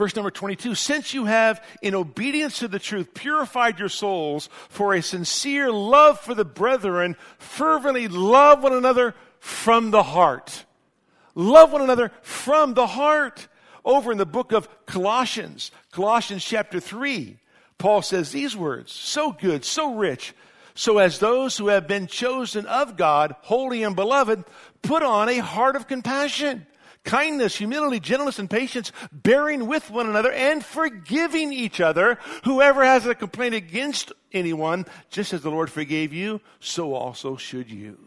Verse 0.00 0.16
number 0.16 0.30
22 0.30 0.74
Since 0.76 1.12
you 1.12 1.26
have, 1.26 1.62
in 1.82 1.94
obedience 1.94 2.60
to 2.60 2.68
the 2.68 2.78
truth, 2.78 3.12
purified 3.12 3.78
your 3.78 3.90
souls 3.90 4.48
for 4.70 4.94
a 4.94 5.02
sincere 5.02 5.70
love 5.70 6.18
for 6.18 6.34
the 6.34 6.46
brethren, 6.46 7.16
fervently 7.36 8.08
love 8.08 8.62
one 8.62 8.72
another 8.72 9.14
from 9.40 9.90
the 9.90 10.02
heart. 10.02 10.64
Love 11.34 11.72
one 11.72 11.82
another 11.82 12.12
from 12.22 12.72
the 12.72 12.86
heart. 12.86 13.46
Over 13.84 14.10
in 14.10 14.16
the 14.16 14.24
book 14.24 14.52
of 14.52 14.70
Colossians, 14.86 15.70
Colossians 15.92 16.46
chapter 16.46 16.80
3, 16.80 17.36
Paul 17.76 18.00
says 18.00 18.32
these 18.32 18.56
words 18.56 18.92
so 18.92 19.32
good, 19.32 19.66
so 19.66 19.94
rich. 19.94 20.32
So, 20.74 20.96
as 20.96 21.18
those 21.18 21.58
who 21.58 21.68
have 21.68 21.86
been 21.86 22.06
chosen 22.06 22.64
of 22.64 22.96
God, 22.96 23.34
holy 23.42 23.82
and 23.82 23.94
beloved, 23.94 24.44
put 24.80 25.02
on 25.02 25.28
a 25.28 25.40
heart 25.40 25.76
of 25.76 25.88
compassion 25.88 26.64
kindness, 27.04 27.56
humility, 27.56 28.00
gentleness, 28.00 28.38
and 28.38 28.50
patience, 28.50 28.92
bearing 29.12 29.66
with 29.66 29.90
one 29.90 30.08
another 30.08 30.32
and 30.32 30.64
forgiving 30.64 31.52
each 31.52 31.80
other. 31.80 32.18
Whoever 32.44 32.84
has 32.84 33.06
a 33.06 33.14
complaint 33.14 33.54
against 33.54 34.12
anyone, 34.32 34.86
just 35.10 35.32
as 35.32 35.42
the 35.42 35.50
Lord 35.50 35.70
forgave 35.70 36.12
you, 36.12 36.40
so 36.60 36.94
also 36.94 37.36
should 37.36 37.70
you. 37.70 37.98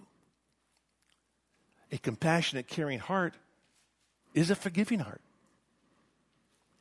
A 1.91 1.97
compassionate, 1.97 2.67
caring 2.67 2.99
heart 2.99 3.35
is 4.33 4.49
a 4.49 4.55
forgiving 4.55 4.99
heart. 4.99 5.21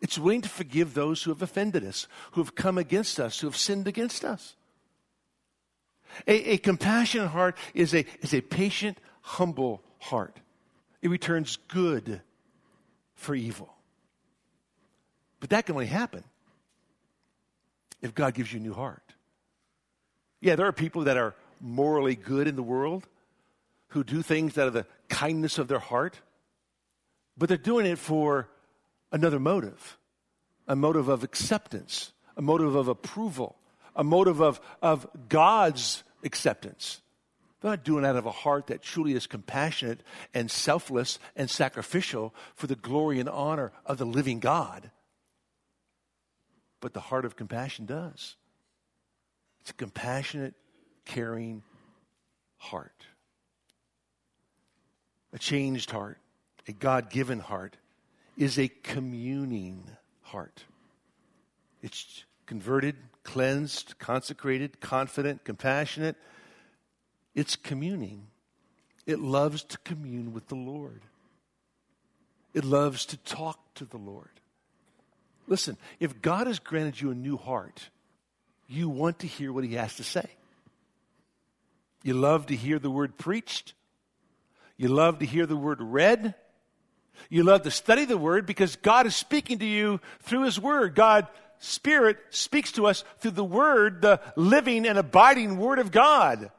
It's 0.00 0.18
willing 0.18 0.42
to 0.42 0.48
forgive 0.48 0.94
those 0.94 1.22
who 1.22 1.30
have 1.30 1.42
offended 1.42 1.84
us, 1.84 2.08
who 2.32 2.42
have 2.42 2.54
come 2.54 2.76
against 2.76 3.20
us, 3.20 3.38
who 3.38 3.46
have 3.46 3.56
sinned 3.56 3.86
against 3.86 4.24
us. 4.24 4.56
A, 6.26 6.52
a 6.52 6.58
compassionate 6.58 7.28
heart 7.28 7.56
is 7.72 7.94
a, 7.94 8.04
is 8.20 8.34
a 8.34 8.40
patient, 8.40 8.98
humble 9.20 9.82
heart. 9.98 10.38
It 11.02 11.10
returns 11.10 11.58
good 11.68 12.22
for 13.14 13.34
evil. 13.34 13.74
But 15.40 15.50
that 15.50 15.66
can 15.66 15.74
only 15.74 15.86
happen 15.86 16.24
if 18.00 18.14
God 18.14 18.34
gives 18.34 18.52
you 18.52 18.60
a 18.60 18.62
new 18.62 18.72
heart. 18.72 19.02
Yeah, 20.40 20.56
there 20.56 20.66
are 20.66 20.72
people 20.72 21.04
that 21.04 21.16
are 21.16 21.34
morally 21.60 22.14
good 22.14 22.48
in 22.48 22.56
the 22.56 22.62
world 22.62 23.06
who 23.88 24.02
do 24.02 24.22
things 24.22 24.56
out 24.56 24.68
of 24.68 24.72
the 24.72 24.86
kindness 25.08 25.58
of 25.58 25.68
their 25.68 25.78
heart, 25.78 26.18
but 27.36 27.48
they're 27.48 27.58
doing 27.58 27.86
it 27.86 27.98
for 27.98 28.48
another 29.10 29.38
motive 29.38 29.98
a 30.68 30.76
motive 30.76 31.08
of 31.08 31.24
acceptance, 31.24 32.12
a 32.36 32.40
motive 32.40 32.76
of 32.76 32.86
approval, 32.86 33.56
a 33.96 34.04
motive 34.04 34.40
of, 34.40 34.60
of 34.80 35.06
God's 35.28 36.04
acceptance. 36.24 37.01
They're 37.62 37.70
not 37.70 37.84
doing 37.84 38.04
it 38.04 38.08
out 38.08 38.16
of 38.16 38.26
a 38.26 38.32
heart 38.32 38.66
that 38.66 38.82
truly 38.82 39.14
is 39.14 39.28
compassionate 39.28 40.00
and 40.34 40.50
selfless 40.50 41.20
and 41.36 41.48
sacrificial 41.48 42.34
for 42.56 42.66
the 42.66 42.74
glory 42.74 43.20
and 43.20 43.28
honor 43.28 43.70
of 43.86 43.98
the 43.98 44.04
living 44.04 44.40
God. 44.40 44.90
But 46.80 46.92
the 46.92 47.00
heart 47.00 47.24
of 47.24 47.36
compassion 47.36 47.86
does. 47.86 48.34
It's 49.60 49.70
a 49.70 49.74
compassionate, 49.74 50.54
caring 51.04 51.62
heart. 52.56 53.06
A 55.32 55.38
changed 55.38 55.92
heart, 55.92 56.18
a 56.66 56.72
God 56.72 57.10
given 57.10 57.38
heart, 57.38 57.76
is 58.36 58.58
a 58.58 58.66
communing 58.66 59.84
heart. 60.22 60.64
It's 61.80 62.24
converted, 62.46 62.96
cleansed, 63.22 64.00
consecrated, 64.00 64.80
confident, 64.80 65.44
compassionate 65.44 66.16
it's 67.34 67.56
communing. 67.56 68.26
It 69.06 69.18
loves 69.18 69.64
to 69.64 69.78
commune 69.78 70.32
with 70.32 70.48
the 70.48 70.54
Lord. 70.54 71.02
It 72.54 72.64
loves 72.64 73.06
to 73.06 73.16
talk 73.18 73.58
to 73.74 73.84
the 73.84 73.96
Lord. 73.96 74.28
Listen, 75.46 75.76
if 75.98 76.22
God 76.22 76.46
has 76.46 76.58
granted 76.58 77.00
you 77.00 77.10
a 77.10 77.14
new 77.14 77.36
heart, 77.36 77.88
you 78.68 78.88
want 78.88 79.20
to 79.20 79.26
hear 79.26 79.52
what 79.52 79.64
He 79.64 79.74
has 79.74 79.96
to 79.96 80.04
say. 80.04 80.26
You 82.02 82.14
love 82.14 82.46
to 82.46 82.56
hear 82.56 82.78
the 82.78 82.90
word 82.90 83.16
preached. 83.16 83.74
You 84.76 84.88
love 84.88 85.18
to 85.20 85.26
hear 85.26 85.46
the 85.46 85.56
word 85.56 85.78
read. 85.80 86.34
You 87.28 87.44
love 87.44 87.62
to 87.62 87.70
study 87.70 88.04
the 88.04 88.18
word 88.18 88.46
because 88.46 88.76
God 88.76 89.06
is 89.06 89.14
speaking 89.14 89.58
to 89.60 89.66
you 89.66 90.00
through 90.20 90.44
His 90.44 90.60
word. 90.60 90.94
God, 90.94 91.26
Spirit, 91.58 92.18
speaks 92.30 92.72
to 92.72 92.86
us 92.86 93.04
through 93.18 93.32
the 93.32 93.44
word, 93.44 94.02
the 94.02 94.20
living 94.36 94.86
and 94.86 94.98
abiding 94.98 95.58
word 95.58 95.78
of 95.78 95.92
God. 95.92 96.50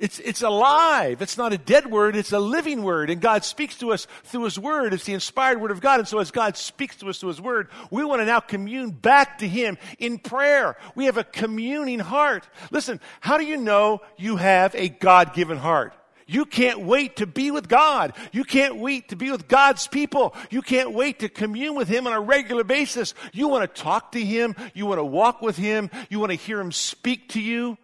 It's, 0.00 0.18
it's 0.18 0.42
alive. 0.42 1.22
It's 1.22 1.38
not 1.38 1.52
a 1.52 1.58
dead 1.58 1.86
word, 1.86 2.16
it's 2.16 2.32
a 2.32 2.38
living 2.38 2.82
word. 2.82 3.10
And 3.10 3.20
God 3.20 3.44
speaks 3.44 3.78
to 3.78 3.92
us 3.92 4.08
through 4.24 4.44
His 4.44 4.58
word. 4.58 4.92
It's 4.92 5.04
the 5.04 5.14
inspired 5.14 5.60
word 5.60 5.70
of 5.70 5.80
God. 5.80 6.00
And 6.00 6.08
so 6.08 6.18
as 6.18 6.32
God 6.32 6.56
speaks 6.56 6.96
to 6.96 7.08
us 7.08 7.20
through 7.20 7.28
His 7.28 7.40
word, 7.40 7.68
we 7.90 8.04
want 8.04 8.20
to 8.20 8.26
now 8.26 8.40
commune 8.40 8.90
back 8.90 9.38
to 9.38 9.48
Him 9.48 9.78
in 9.98 10.18
prayer. 10.18 10.76
We 10.96 11.04
have 11.04 11.16
a 11.16 11.24
communing 11.24 12.00
heart. 12.00 12.48
Listen, 12.72 13.00
how 13.20 13.38
do 13.38 13.44
you 13.44 13.56
know 13.56 14.00
you 14.16 14.36
have 14.36 14.74
a 14.74 14.88
God 14.88 15.32
given 15.32 15.58
heart? 15.58 15.94
You 16.26 16.44
can't 16.44 16.80
wait 16.80 17.16
to 17.16 17.26
be 17.26 17.50
with 17.50 17.68
God. 17.68 18.14
You 18.32 18.44
can't 18.44 18.76
wait 18.76 19.10
to 19.10 19.16
be 19.16 19.30
with 19.30 19.46
God's 19.46 19.86
people. 19.86 20.34
You 20.50 20.62
can't 20.62 20.92
wait 20.92 21.20
to 21.20 21.28
commune 21.28 21.76
with 21.76 21.86
Him 21.86 22.06
on 22.06 22.14
a 22.14 22.20
regular 22.20 22.64
basis. 22.64 23.14
You 23.32 23.46
want 23.46 23.72
to 23.72 23.82
talk 23.82 24.12
to 24.12 24.24
Him. 24.24 24.56
You 24.74 24.86
want 24.86 24.98
to 24.98 25.04
walk 25.04 25.40
with 25.40 25.56
Him. 25.56 25.90
You 26.08 26.18
want 26.18 26.30
to 26.30 26.36
hear 26.36 26.58
Him 26.58 26.72
speak 26.72 27.28
to 27.30 27.40
you 27.40 27.78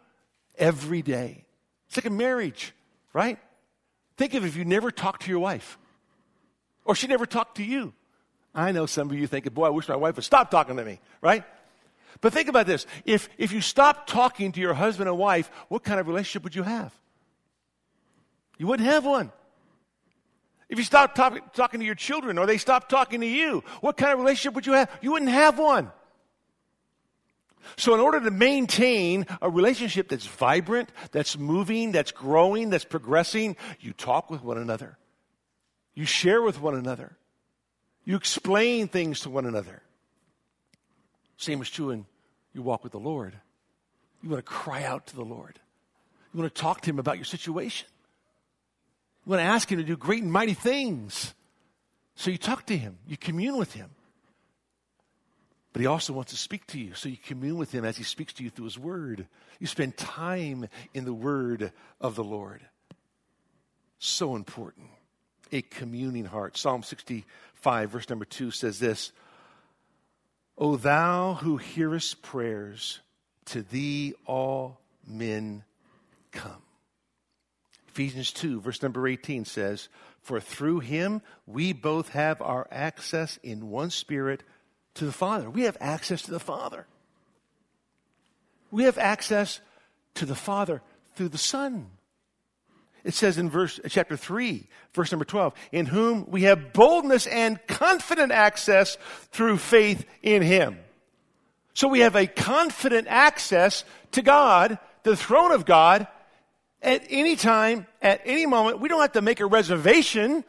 every 0.59 1.03
day. 1.03 1.45
It's 1.91 1.97
like 1.97 2.07
a 2.07 2.11
marriage, 2.11 2.73
right? 3.13 3.37
Think 4.17 4.35
of 4.35 4.45
if 4.45 4.55
you 4.55 4.65
never 4.65 4.93
talked 4.93 5.23
to 5.23 5.31
your 5.31 5.41
wife 5.41 5.77
or 6.85 6.95
she 6.95 7.09
never 7.09 7.27
talked 7.27 7.57
to 7.57 7.65
you. 7.65 7.93
I 8.55 8.71
know 8.71 8.87
some 8.87 9.11
of 9.11 9.19
you 9.19 9.27
thinking, 9.27 9.53
boy, 9.53 9.67
I 9.67 9.71
wish 9.71 9.89
my 9.89 9.97
wife 9.97 10.15
would 10.15 10.25
stop 10.25 10.53
talking 10.53 10.77
to 10.77 10.85
me, 10.85 11.01
right? 11.21 11.43
But 12.21 12.33
think 12.33 12.49
about 12.49 12.69
this. 12.69 12.87
If, 13.05 13.29
if 13.39 13.51
you 13.51 13.61
stop 13.61 14.07
talking 14.07 14.53
to 14.53 14.61
your 14.61 14.73
husband 14.73 15.09
and 15.09 15.19
wife, 15.19 15.51
what 15.67 15.83
kind 15.83 15.99
of 15.99 16.07
relationship 16.07 16.45
would 16.45 16.55
you 16.55 16.63
have? 16.63 16.95
You 18.57 18.69
wouldn't 18.69 18.89
have 18.89 19.05
one. 19.05 19.33
If 20.69 20.79
you 20.79 20.85
stop 20.85 21.17
talk, 21.17 21.55
talking 21.55 21.81
to 21.81 21.87
your 21.87 21.97
children 21.97 22.39
or 22.39 22.47
they 22.47 22.57
stop 22.57 22.89
talking 22.89 23.21
to 23.23 23.27
you, 23.27 23.65
what 23.81 23.97
kind 23.97 24.13
of 24.13 24.21
relationship 24.21 24.55
would 24.55 24.65
you 24.65 24.75
have? 24.75 24.89
You 25.03 25.11
wouldn't 25.11 25.33
have 25.33 25.59
one. 25.59 25.91
So, 27.77 27.95
in 27.95 28.01
order 28.01 28.21
to 28.21 28.31
maintain 28.31 29.27
a 29.41 29.51
relationship 29.51 30.09
that's 30.09 30.27
vibrant, 30.27 30.91
that's 31.13 31.39
moving, 31.39 31.93
that's 31.93 32.13
growing, 32.13 32.71
that's 32.71 32.85
progressing, 32.85 33.57
you 33.81 33.93
talk 33.93 34.31
with 34.31 34.43
one 34.43 34.59
another. 34.59 34.99
You 35.95 36.05
share 36.05 36.43
with 36.43 36.61
one 36.61 36.75
another. 36.75 37.17
You 38.05 38.17
explain 38.17 38.89
things 38.89 39.21
to 39.21 39.31
one 39.31 39.47
another. 39.47 39.83
Same 41.37 41.61
is 41.63 41.71
true 41.71 41.91
in 41.91 42.07
you 42.53 42.63
walk 42.63 42.83
with 42.83 42.93
the 42.93 42.99
Lord. 42.99 43.35
You 44.23 44.31
want 44.31 44.45
to 44.45 44.51
cry 44.51 44.85
out 44.85 45.07
to 45.09 45.17
the 45.17 45.25
Lord. 45.25 45.59
You 46.33 46.41
want 46.41 46.55
to 46.55 46.61
talk 46.61 46.81
to 46.83 46.91
Him 46.91 46.99
about 46.99 47.17
your 47.17 47.25
situation. 47.25 47.87
You 49.25 49.31
want 49.31 49.41
to 49.41 49.45
ask 49.45 49.71
Him 49.71 49.79
to 49.79 49.85
do 49.85 49.97
great 49.97 50.23
and 50.23 50.33
mighty 50.33 50.55
things. 50.55 51.35
So 52.15 52.31
you 52.31 52.39
talk 52.39 52.67
to 52.67 52.77
Him, 52.77 52.99
you 53.07 53.17
commune 53.17 53.57
with 53.57 53.73
Him. 53.73 53.91
But 55.73 55.81
he 55.81 55.87
also 55.87 56.13
wants 56.13 56.33
to 56.33 56.39
speak 56.39 56.67
to 56.69 56.81
you. 56.81 56.95
So 56.95 57.09
you 57.09 57.17
commune 57.17 57.57
with 57.57 57.73
him 57.73 57.85
as 57.85 57.97
he 57.97 58.03
speaks 58.03 58.33
to 58.35 58.45
you 58.45 58.51
through 58.51 58.65
his 58.65 58.79
word. 58.79 59.27
You 59.61 59.67
spend 59.67 59.97
time 59.97 60.69
in 60.95 61.05
the 61.05 61.15
word 61.15 61.73
of 62.01 62.17
the 62.17 62.25
Lord. 62.25 62.63
So 63.99 64.35
important. 64.35 64.89
A 65.53 65.63
communing 65.63 66.25
heart. 66.25 66.57
Psalm 66.57 66.83
65, 66.83 67.91
verse 67.91 68.09
number 68.09 68.25
2 68.25 68.51
says 68.51 68.79
this 68.79 69.13
O 70.59 70.77
thou 70.77 71.35
who 71.35 71.57
hearest 71.57 72.23
prayers, 72.23 73.01
to 73.47 73.63
thee 73.63 74.15
all 74.27 74.81
men 75.07 75.65
come. 76.33 76.63
Ephesians 77.89 78.33
2, 78.33 78.61
verse 78.61 78.83
number 78.83 79.07
18 79.09 79.45
says, 79.45 79.89
For 80.21 80.39
through 80.39 80.81
him 80.81 81.23
we 81.47 81.73
both 81.73 82.11
have 82.11 82.41
our 82.41 82.69
access 82.71 83.39
in 83.43 83.71
one 83.71 83.91
spirit 83.91 84.43
to 84.95 85.05
the 85.05 85.13
Father. 85.13 85.49
We 85.49 85.63
have 85.63 85.77
access 85.81 86.23
to 86.23 86.31
the 86.31 86.41
Father. 86.41 86.87
We 88.71 88.85
have 88.85 88.99
access 88.99 89.61
to 90.15 90.27
the 90.27 90.35
Father 90.35 90.83
through 91.15 91.29
the 91.29 91.39
Son. 91.39 91.89
It 93.03 93.15
says 93.15 93.39
in 93.39 93.49
verse 93.49 93.81
chapter 93.89 94.17
3, 94.17 94.67
verse 94.93 95.11
number 95.11 95.25
12, 95.25 95.55
in 95.73 95.87
whom 95.87 96.27
we 96.29 96.43
have 96.43 96.73
boldness 96.73 97.27
and 97.27 97.59
confident 97.67 98.31
access 98.31 98.99
through 99.31 99.57
faith 99.57 100.05
in 100.23 100.43
him. 100.43 100.79
So 101.73 101.89
we 101.89 102.01
have 102.01 102.17
a 102.17 102.27
confident 102.27 103.09
access 103.09 103.85
to 104.13 104.23
God, 104.23 104.79
the 105.03 105.17
throne 105.17 105.53
of 105.53 105.65
God, 105.65 106.07
at 106.83 107.03
any 107.09 107.37
time, 107.37 107.87
at 108.03 108.21
any 108.25 108.47
moment. 108.47 108.81
We 108.81 108.89
don't 108.89 109.01
have 109.01 109.13
to 109.13 109.23
make 109.23 109.41
a 109.41 109.47
reservation 109.47 110.45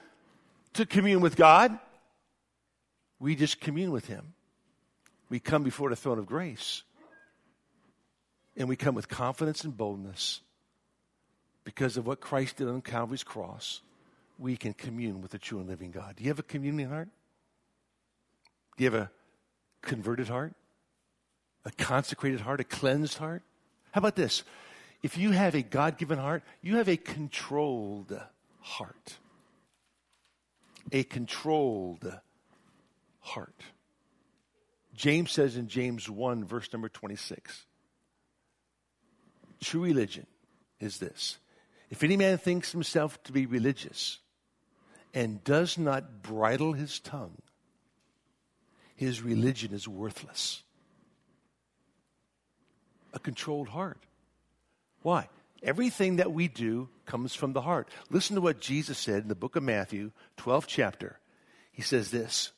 to 0.74 0.86
commune 0.86 1.22
with 1.22 1.36
God. 1.36 1.78
We 3.22 3.36
just 3.36 3.62
commune 3.62 3.92
with 3.92 4.08
him. 4.08 4.34
We 5.30 5.40
come 5.40 5.64
before 5.64 5.90
the 5.92 5.96
throne 5.96 6.18
of 6.18 6.26
grace. 6.26 6.82
And 8.58 8.68
we 8.68 8.76
come 8.76 8.96
with 8.96 9.08
confidence 9.08 9.64
and 9.64 9.78
boldness 9.78 10.42
because 11.64 11.98
of 11.98 12.08
what 12.08 12.20
Christ 12.20 12.58
did 12.58 12.68
on 12.68 12.82
Calvary's 12.82 13.24
cross, 13.24 13.82
we 14.40 14.58
can 14.58 14.74
commune 14.74 15.22
with 15.22 15.32
the 15.32 15.38
true 15.38 15.60
and 15.60 15.70
living 15.70 15.92
God. 15.92 16.16
Do 16.16 16.24
you 16.24 16.30
have 16.30 16.40
a 16.40 16.44
communion 16.44 16.90
heart? 16.90 17.10
Do 18.76 18.84
you 18.84 18.92
have 18.92 19.00
a 19.00 19.12
converted 19.82 20.28
heart? 20.28 20.54
A 21.64 21.72
consecrated 21.72 22.42
heart? 22.42 22.60
A 22.60 22.64
cleansed 22.64 23.20
heart? 23.20 23.44
How 23.92 24.00
about 24.00 24.16
this? 24.16 24.44
If 25.04 25.18
you 25.18 25.32
have 25.32 25.54
a 25.54 25.62
God 25.62 25.98
given 25.98 26.18
heart, 26.18 26.44
you 26.62 26.78
have 26.78 26.90
a 26.90 26.98
controlled 26.98 28.20
heart. 28.62 29.18
A 30.92 31.04
controlled 31.04 32.20
heart. 33.22 33.64
James 34.94 35.32
says 35.32 35.56
in 35.56 35.68
James 35.68 36.10
1, 36.10 36.46
verse 36.46 36.72
number 36.74 36.90
26 36.90 37.66
True 39.62 39.84
religion 39.84 40.28
is 40.80 40.98
this 40.98 41.38
if 41.90 42.04
any 42.04 42.18
man 42.18 42.38
thinks 42.38 42.72
himself 42.72 43.22
to 43.24 43.32
be 43.32 43.46
religious 43.46 44.20
and 45.14 45.44
does 45.44 45.78
not 45.78 46.22
bridle 46.22 46.74
his 46.74 47.00
tongue, 47.00 47.38
his 48.96 49.22
religion 49.22 49.74
is 49.74 49.88
worthless. 49.88 50.64
A 53.14 53.20
controlled 53.20 53.68
heart. 53.68 54.00
Why? 55.02 55.28
Everything 55.62 56.16
that 56.16 56.32
we 56.32 56.48
do 56.48 56.88
comes 57.06 57.36
from 57.36 57.54
the 57.54 57.62
heart. 57.62 57.90
Listen 58.10 58.36
to 58.36 58.42
what 58.42 58.62
Jesus 58.62 58.98
said 58.98 59.24
in 59.24 59.28
the 59.28 59.36
book 59.36 59.56
of 59.56 59.64
Matthew, 59.64 60.12
12th 60.38 60.66
chapter. 60.68 61.20
He 61.72 61.82
says 61.82 62.10
this 62.10 62.52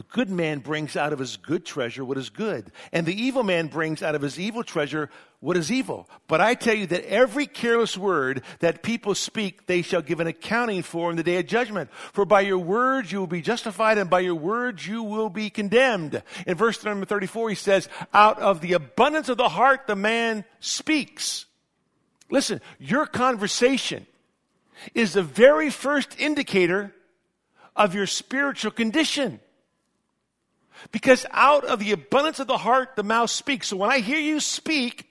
the 0.00 0.06
good 0.14 0.30
man 0.30 0.60
brings 0.60 0.96
out 0.96 1.12
of 1.12 1.18
his 1.18 1.36
good 1.36 1.66
treasure 1.66 2.02
what 2.02 2.16
is 2.16 2.30
good, 2.30 2.72
and 2.90 3.04
the 3.04 3.22
evil 3.22 3.42
man 3.42 3.66
brings 3.66 4.02
out 4.02 4.14
of 4.14 4.22
his 4.22 4.40
evil 4.40 4.64
treasure 4.64 5.10
what 5.40 5.58
is 5.58 5.70
evil. 5.70 6.08
But 6.26 6.40
I 6.40 6.54
tell 6.54 6.72
you 6.74 6.86
that 6.86 7.04
every 7.04 7.46
careless 7.46 7.98
word 7.98 8.40
that 8.60 8.82
people 8.82 9.14
speak, 9.14 9.66
they 9.66 9.82
shall 9.82 10.00
give 10.00 10.18
an 10.18 10.26
accounting 10.26 10.82
for 10.82 11.10
in 11.10 11.18
the 11.18 11.22
day 11.22 11.36
of 11.36 11.46
judgment. 11.46 11.90
For 12.14 12.24
by 12.24 12.40
your 12.40 12.56
words 12.56 13.12
you 13.12 13.18
will 13.18 13.26
be 13.26 13.42
justified, 13.42 13.98
and 13.98 14.08
by 14.08 14.20
your 14.20 14.36
words 14.36 14.86
you 14.86 15.02
will 15.02 15.28
be 15.28 15.50
condemned. 15.50 16.22
In 16.46 16.54
verse 16.54 16.82
number 16.82 17.04
34, 17.04 17.50
he 17.50 17.54
says, 17.54 17.86
Out 18.14 18.38
of 18.38 18.62
the 18.62 18.72
abundance 18.72 19.28
of 19.28 19.36
the 19.36 19.50
heart 19.50 19.86
the 19.86 19.96
man 19.96 20.46
speaks. 20.60 21.44
Listen, 22.30 22.62
your 22.78 23.04
conversation 23.04 24.06
is 24.94 25.12
the 25.12 25.22
very 25.22 25.68
first 25.68 26.18
indicator 26.18 26.94
of 27.76 27.94
your 27.94 28.06
spiritual 28.06 28.70
condition. 28.70 29.40
Because 30.92 31.26
out 31.30 31.64
of 31.64 31.78
the 31.78 31.92
abundance 31.92 32.40
of 32.40 32.46
the 32.46 32.58
heart, 32.58 32.96
the 32.96 33.02
mouth 33.02 33.30
speaks. 33.30 33.68
So 33.68 33.76
when 33.76 33.90
I 33.90 34.00
hear 34.00 34.18
you 34.18 34.40
speak, 34.40 35.06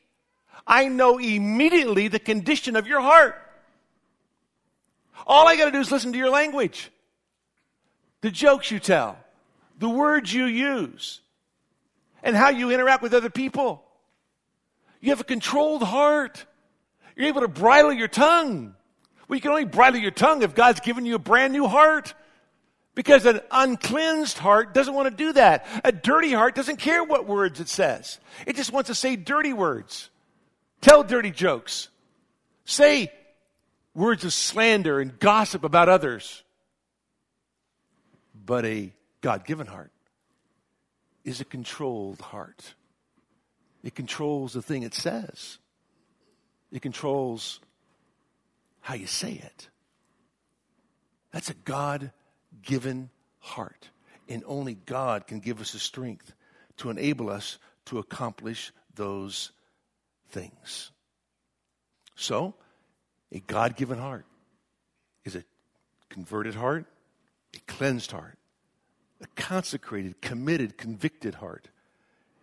I 0.66 0.88
know 0.88 1.18
immediately 1.18 2.08
the 2.08 2.20
condition 2.20 2.76
of 2.76 2.88
your 2.88 3.02
heart. 3.02 3.36
All 5.26 5.48
I 5.48 5.56
got 5.58 5.66
to 5.66 5.72
do 5.72 5.80
is 5.80 5.92
listen 5.92 6.12
to 6.12 6.18
your 6.18 6.30
language, 6.30 6.92
the 8.22 8.32
jokes 8.32 8.72
you 8.72 8.80
tell, 8.80 9.18
the 9.78 9.90
words 9.90 10.34
you 10.34 10.46
use, 10.46 11.22
and 12.24 12.36
how 12.36 12.50
you 12.50 12.72
interact 12.72 13.04
with 13.04 13.14
other 13.14 13.30
people. 13.30 13.84
You 15.02 15.12
have 15.12 15.22
a 15.22 15.26
controlled 15.26 15.84
heart. 15.84 16.46
You're 17.16 17.28
able 17.28 17.42
to 17.42 17.48
bridle 17.48 17.94
your 17.94 18.08
tongue. 18.08 18.76
Well, 19.28 19.36
you 19.36 19.42
can 19.42 19.52
only 19.52 19.66
bridle 19.66 20.00
your 20.00 20.12
tongue 20.12 20.42
if 20.42 20.56
God's 20.56 20.80
given 20.80 21.06
you 21.06 21.16
a 21.16 21.20
brand 21.20 21.54
new 21.54 21.68
heart. 21.68 22.14
Because 23.00 23.26
an 23.26 23.40
uncleansed 23.50 24.38
heart 24.40 24.74
doesn't 24.74 24.94
want 24.94 25.08
to 25.08 25.16
do 25.16 25.32
that. 25.32 25.66
A 25.86 25.92
dirty 25.94 26.34
heart 26.34 26.54
doesn't 26.54 26.80
care 26.80 27.02
what 27.02 27.26
words 27.26 27.62
it 27.62 27.70
says. 27.70 28.20
It 28.46 28.58
just 28.58 28.74
wants 28.74 28.88
to 28.88 28.94
say 28.94 29.16
dirty 29.16 29.54
words. 29.54 30.10
Tell 30.82 31.02
dirty 31.06 31.32
jokes. 31.32 31.88
Say 32.66 33.10
words 33.96 34.26
of 34.26 34.34
slander 34.34 35.00
and 35.00 35.18
gossip 35.18 35.64
about 35.64 35.88
others. 35.88 36.44
But 38.36 38.66
a 38.66 38.92
God 39.22 39.46
given 39.46 39.66
heart 39.66 39.94
is 41.24 41.40
a 41.40 41.46
controlled 41.46 42.20
heart. 42.20 42.74
It 43.82 43.96
controls 43.96 44.52
the 44.52 44.62
thing 44.62 44.84
it 44.84 44.94
says, 44.94 45.58
it 46.70 46.82
controls 46.82 47.62
how 48.82 48.96
you 48.96 49.08
say 49.08 49.32
it. 49.42 49.70
That's 51.32 51.50
a 51.50 51.54
God 51.54 52.12
given 52.62 53.10
heart. 53.40 53.90
And 54.28 54.44
only 54.46 54.76
God 54.76 55.28
can 55.28 55.40
give 55.40 55.60
us 55.62 55.74
the 55.74 55.80
strength 55.80 56.34
to 56.78 56.90
enable 56.90 57.30
us 57.30 57.58
to 57.86 57.98
accomplish 57.98 58.72
those 58.96 59.52
things. 60.30 60.92
So, 62.16 62.56
a 63.32 63.40
God 63.40 63.76
given 63.76 63.98
heart 63.98 64.26
is 65.26 65.36
a 65.36 65.44
converted 66.10 66.56
heart, 66.56 66.86
a 67.56 67.60
cleansed 67.72 68.12
heart, 68.12 68.38
a 69.22 69.28
consecrated, 69.36 70.22
committed, 70.22 70.78
convicted 70.78 71.36
heart, 71.36 71.70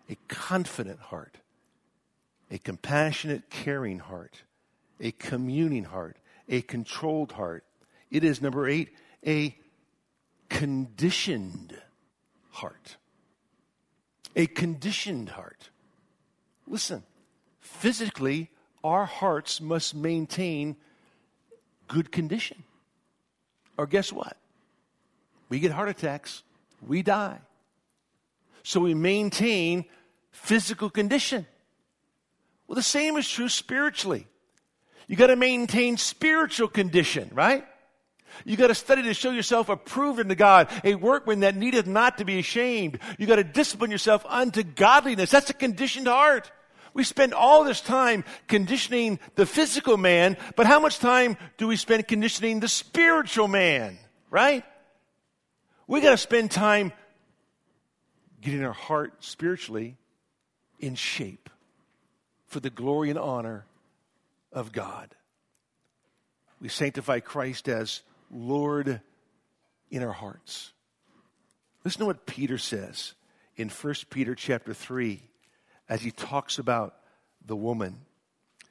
a 0.08 0.16
confident 0.28 1.00
heart, 1.00 1.38
a 2.50 2.58
compassionate, 2.58 3.50
caring 3.50 3.98
heart, 3.98 4.42
a 5.00 5.10
communing 5.12 5.84
heart, 5.84 6.16
a 6.48 6.62
controlled 6.62 7.32
heart. 7.32 7.64
It 8.10 8.24
is 8.24 8.40
number 8.40 8.68
eight, 8.68 8.90
a 9.26 9.56
conditioned 10.48 11.76
heart. 12.50 12.96
A 14.34 14.46
conditioned 14.46 15.30
heart. 15.30 15.70
Listen, 16.66 17.02
physically, 17.60 18.50
our 18.84 19.04
hearts 19.04 19.60
must 19.60 19.94
maintain 19.94 20.76
good 21.88 22.12
condition. 22.12 22.62
Or 23.78 23.86
guess 23.86 24.12
what? 24.12 24.36
We 25.48 25.60
get 25.60 25.72
heart 25.72 25.88
attacks, 25.88 26.42
we 26.80 27.02
die. 27.02 27.38
So 28.62 28.80
we 28.80 28.94
maintain 28.94 29.84
physical 30.32 30.90
condition. 30.90 31.46
Well, 32.66 32.74
the 32.74 32.82
same 32.82 33.16
is 33.16 33.28
true 33.28 33.48
spiritually. 33.48 34.26
You 35.06 35.14
got 35.14 35.28
to 35.28 35.36
maintain 35.36 35.96
spiritual 35.96 36.68
condition, 36.68 37.30
right? 37.32 37.64
You 38.44 38.56
got 38.56 38.68
to 38.68 38.74
study 38.74 39.02
to 39.02 39.14
show 39.14 39.30
yourself 39.30 39.68
approved 39.68 40.20
unto 40.20 40.34
God, 40.34 40.68
a 40.84 40.94
workman 40.94 41.40
that 41.40 41.56
needeth 41.56 41.86
not 41.86 42.18
to 42.18 42.24
be 42.24 42.38
ashamed. 42.38 42.98
You 43.18 43.26
got 43.26 43.36
to 43.36 43.44
discipline 43.44 43.90
yourself 43.90 44.24
unto 44.28 44.62
godliness. 44.62 45.30
That's 45.30 45.50
a 45.50 45.54
conditioned 45.54 46.06
heart. 46.06 46.50
We 46.94 47.04
spend 47.04 47.34
all 47.34 47.64
this 47.64 47.82
time 47.82 48.24
conditioning 48.48 49.18
the 49.34 49.44
physical 49.44 49.96
man, 49.98 50.38
but 50.56 50.66
how 50.66 50.80
much 50.80 50.98
time 50.98 51.36
do 51.58 51.66
we 51.66 51.76
spend 51.76 52.08
conditioning 52.08 52.60
the 52.60 52.68
spiritual 52.68 53.48
man, 53.48 53.98
right? 54.30 54.64
We 55.86 56.00
got 56.00 56.12
to 56.12 56.16
spend 56.16 56.50
time 56.50 56.92
getting 58.40 58.64
our 58.64 58.72
heart 58.72 59.12
spiritually 59.24 59.96
in 60.80 60.94
shape 60.94 61.50
for 62.46 62.60
the 62.60 62.70
glory 62.70 63.10
and 63.10 63.18
honor 63.18 63.66
of 64.52 64.72
God. 64.72 65.14
We 66.60 66.68
sanctify 66.68 67.20
Christ 67.20 67.68
as 67.68 68.00
Lord 68.30 69.00
in 69.90 70.02
our 70.02 70.12
hearts. 70.12 70.72
Listen 71.84 72.00
to 72.00 72.06
what 72.06 72.26
Peter 72.26 72.58
says 72.58 73.14
in 73.56 73.68
1 73.68 73.94
Peter 74.10 74.34
chapter 74.34 74.74
3 74.74 75.22
as 75.88 76.02
he 76.02 76.10
talks 76.10 76.58
about 76.58 76.96
the 77.44 77.56
woman. 77.56 78.00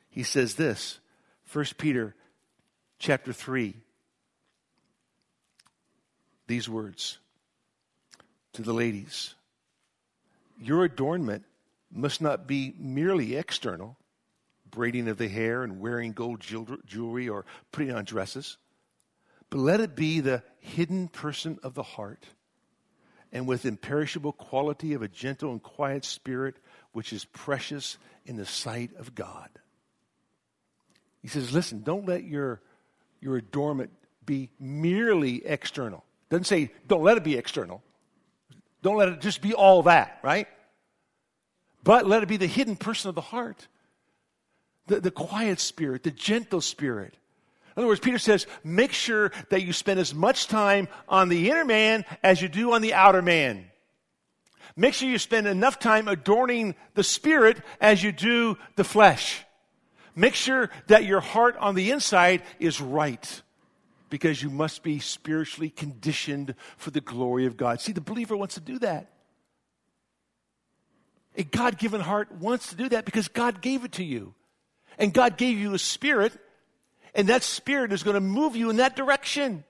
He 0.10 0.24
says 0.24 0.56
this, 0.56 1.00
1 1.52 1.66
Peter 1.78 2.16
chapter 3.00 3.32
3, 3.32 3.76
these 6.48 6.70
words 6.70 7.18
to 8.54 8.62
the 8.62 8.74
ladies 8.74 9.34
Your 10.60 10.84
adornment 10.84 11.44
must 11.92 12.22
not 12.22 12.48
be 12.48 12.74
merely 12.78 13.36
external, 13.36 13.98
braiding 14.70 15.08
of 15.08 15.18
the 15.18 15.30
hair 15.30 15.64
and 15.64 15.80
wearing 15.80 16.12
gold 16.12 16.42
jewelry 16.86 17.30
or 17.30 17.46
putting 17.72 17.92
on 17.92 18.04
dresses 18.04 18.58
but 19.56 19.62
let 19.62 19.80
it 19.80 19.96
be 19.96 20.20
the 20.20 20.44
hidden 20.60 21.08
person 21.08 21.58
of 21.64 21.76
the 21.76 21.82
heart, 21.82 22.26
and 23.32 23.48
with 23.48 23.66
imperishable 23.66 24.34
quality 24.34 24.92
of 24.92 25.02
a 25.02 25.08
gentle 25.08 25.50
and 25.50 25.64
quiet 25.64 26.04
spirit, 26.04 26.58
which 26.92 27.14
is 27.14 27.24
precious 27.24 27.98
in 28.26 28.36
the 28.36 28.46
sight 28.46 28.92
of 28.98 29.16
God. 29.16 29.48
He 31.22 31.30
says, 31.30 31.54
listen, 31.54 31.84
don't 31.84 32.06
let 32.06 32.26
your, 32.26 32.60
your 33.22 33.38
adornment 33.38 33.92
be 34.26 34.50
merely 34.60 35.46
external. 35.46 36.04
Doesn't 36.30 36.44
say 36.44 36.70
don't 36.90 37.04
let 37.04 37.16
it 37.16 37.24
be 37.24 37.38
external. 37.38 37.82
Don't 38.82 38.98
let 38.98 39.08
it 39.08 39.22
just 39.22 39.42
be 39.42 39.54
all 39.54 39.84
that, 39.84 40.20
right? 40.22 40.50
But 41.82 42.06
let 42.06 42.24
it 42.24 42.28
be 42.28 42.36
the 42.36 42.46
hidden 42.46 42.76
person 42.76 43.08
of 43.08 43.16
the 43.16 43.22
heart, 43.22 43.70
the, 44.88 45.00
the 45.00 45.12
quiet 45.12 45.62
spirit, 45.62 46.04
the 46.04 46.12
gentle 46.12 46.60
spirit. 46.60 47.16
In 47.76 47.82
other 47.82 47.88
words, 47.88 48.00
Peter 48.00 48.18
says, 48.18 48.48
make 48.64 48.94
sure 48.94 49.32
that 49.50 49.64
you 49.64 49.74
spend 49.74 50.00
as 50.00 50.14
much 50.14 50.48
time 50.48 50.88
on 51.10 51.28
the 51.28 51.50
inner 51.50 51.66
man 51.66 52.06
as 52.24 52.42
you 52.42 52.48
do 52.48 52.74
on 52.74 52.82
the 52.82 52.94
outer 52.94 53.22
man. 53.22 53.66
Make 54.78 54.94
sure 54.94 55.10
you 55.10 55.18
spend 55.18 55.48
enough 55.48 55.80
time 55.80 56.08
adorning 56.08 56.76
the 56.94 57.04
spirit 57.04 57.58
as 57.82 58.02
you 58.02 58.12
do 58.12 58.58
the 58.76 58.84
flesh. 58.84 59.44
Make 60.16 60.36
sure 60.36 60.70
that 60.88 61.04
your 61.04 61.20
heart 61.20 61.58
on 61.58 61.76
the 61.76 61.92
inside 61.92 62.44
is 62.60 62.80
right 62.80 63.42
because 64.10 64.42
you 64.42 64.50
must 64.50 64.82
be 64.82 65.00
spiritually 65.00 65.70
conditioned 65.70 66.56
for 66.78 66.92
the 66.92 67.02
glory 67.02 67.46
of 67.46 67.58
God. 67.58 67.82
See, 67.82 67.92
the 67.92 68.02
believer 68.02 68.38
wants 68.38 68.56
to 68.56 68.62
do 68.62 68.80
that. 68.80 69.12
A 71.38 71.44
God 71.44 71.78
given 71.78 72.00
heart 72.00 72.32
wants 72.32 72.70
to 72.70 72.76
do 72.76 72.88
that 72.90 73.04
because 73.04 73.28
God 73.28 73.62
gave 73.62 73.84
it 73.84 73.94
to 73.94 74.04
you. 74.04 74.34
And 74.98 75.14
God 75.14 75.36
gave 75.36 75.58
you 75.58 75.74
a 75.74 75.80
spirit, 75.80 76.32
and 77.16 77.30
that 77.30 77.44
spirit 77.44 77.92
is 77.92 78.04
going 78.04 78.16
to 78.16 78.22
move 78.22 78.56
you 78.56 78.70
in 78.70 78.78
that 78.78 78.96
direction. 78.96 79.64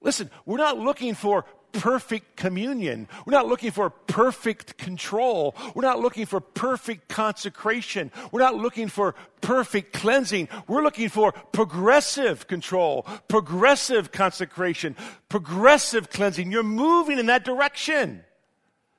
Listen, 0.00 0.30
we're 0.44 0.58
not 0.58 0.78
looking 0.78 1.14
for 1.14 1.46
perfect 1.72 2.36
communion. 2.36 3.08
We're 3.26 3.32
not 3.32 3.48
looking 3.48 3.72
for 3.72 3.90
perfect 3.90 4.78
control. 4.78 5.56
We're 5.74 5.82
not 5.82 5.98
looking 5.98 6.26
for 6.26 6.40
perfect 6.40 7.08
consecration. 7.08 8.12
We're 8.30 8.40
not 8.40 8.54
looking 8.54 8.88
for 8.88 9.14
perfect 9.40 9.92
cleansing. 9.92 10.48
We're 10.68 10.82
looking 10.82 11.08
for 11.08 11.32
progressive 11.32 12.46
control, 12.46 13.06
progressive 13.28 14.12
consecration, 14.12 14.94
progressive 15.28 16.10
cleansing. 16.10 16.52
You're 16.52 16.62
moving 16.62 17.18
in 17.18 17.26
that 17.26 17.44
direction. 17.44 18.24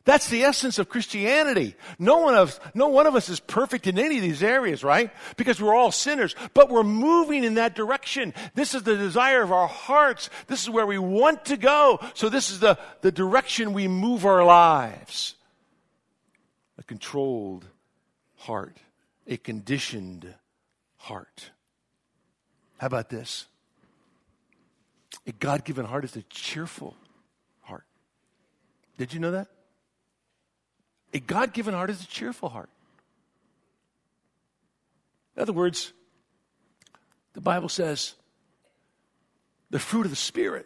That's 0.05 0.29
the 0.29 0.43
essence 0.43 0.77
of 0.77 0.87
Christianity. 0.87 1.75
No 1.97 2.19
one 2.19 2.35
of, 2.35 2.59
no 2.75 2.89
one 2.89 3.07
of 3.07 3.15
us 3.15 3.27
is 3.27 3.39
perfect 3.39 3.87
in 3.87 3.97
any 3.97 4.17
of 4.17 4.21
these 4.21 4.43
areas, 4.43 4.83
right? 4.83 5.09
Because 5.35 5.59
we're 5.59 5.73
all 5.73 5.91
sinners, 5.91 6.35
but 6.53 6.69
we're 6.69 6.83
moving 6.83 7.43
in 7.43 7.55
that 7.55 7.73
direction. 7.73 8.35
This 8.53 8.75
is 8.75 8.83
the 8.83 8.95
desire 8.95 9.41
of 9.41 9.51
our 9.51 9.67
hearts. 9.67 10.29
This 10.45 10.61
is 10.61 10.69
where 10.69 10.85
we 10.85 10.99
want 10.99 11.45
to 11.45 11.57
go. 11.57 11.99
So 12.13 12.29
this 12.29 12.51
is 12.51 12.59
the, 12.59 12.77
the 13.01 13.11
direction 13.11 13.73
we 13.73 13.87
move 13.87 14.27
our 14.27 14.45
lives. 14.45 15.33
A 16.77 16.83
controlled 16.83 17.65
heart, 18.35 18.77
a 19.25 19.37
conditioned 19.37 20.31
heart. 20.97 21.49
How 22.77 22.87
about 22.87 23.09
this? 23.09 23.47
A 25.25 25.31
God 25.31 25.65
given 25.65 25.83
heart 25.83 26.03
is 26.03 26.15
a 26.15 26.21
cheerful 26.23 26.95
heart. 27.61 27.85
Did 28.99 29.11
you 29.11 29.19
know 29.19 29.31
that? 29.31 29.47
A 31.15 31.19
God 31.21 31.53
given 31.53 31.73
heart 31.73 31.89
is 31.89 32.03
a 32.03 32.07
cheerful 32.07 32.49
heart. 32.49 32.69
In 35.37 35.41
other 35.41 35.53
words, 35.53 35.93
the 37.31 37.39
Bible 37.39 37.69
says 37.69 38.15
the 39.69 39.79
fruit 39.79 40.05
of 40.05 40.09
the 40.09 40.17
Spirit 40.17 40.65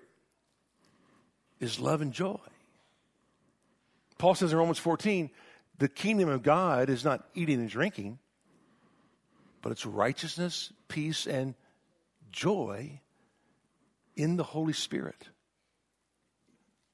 is 1.60 1.80
love 1.80 2.02
and 2.02 2.12
joy. 2.12 2.40
Paul 4.18 4.34
says 4.34 4.52
in 4.52 4.58
Romans 4.58 4.80
14, 4.80 5.30
the 5.78 5.88
kingdom 5.88 6.30
of 6.30 6.42
God 6.42 6.90
is 6.90 7.06
not 7.06 7.30
eating 7.36 7.60
and 7.60 7.70
drinking, 7.70 8.18
but 9.62 9.72
it's 9.72 9.86
righteousness, 9.86 10.74
peace, 10.88 11.28
and 11.28 11.54
joy 12.32 13.00
in 14.16 14.36
the 14.36 14.44
Holy 14.44 14.74
Spirit. 14.74 15.30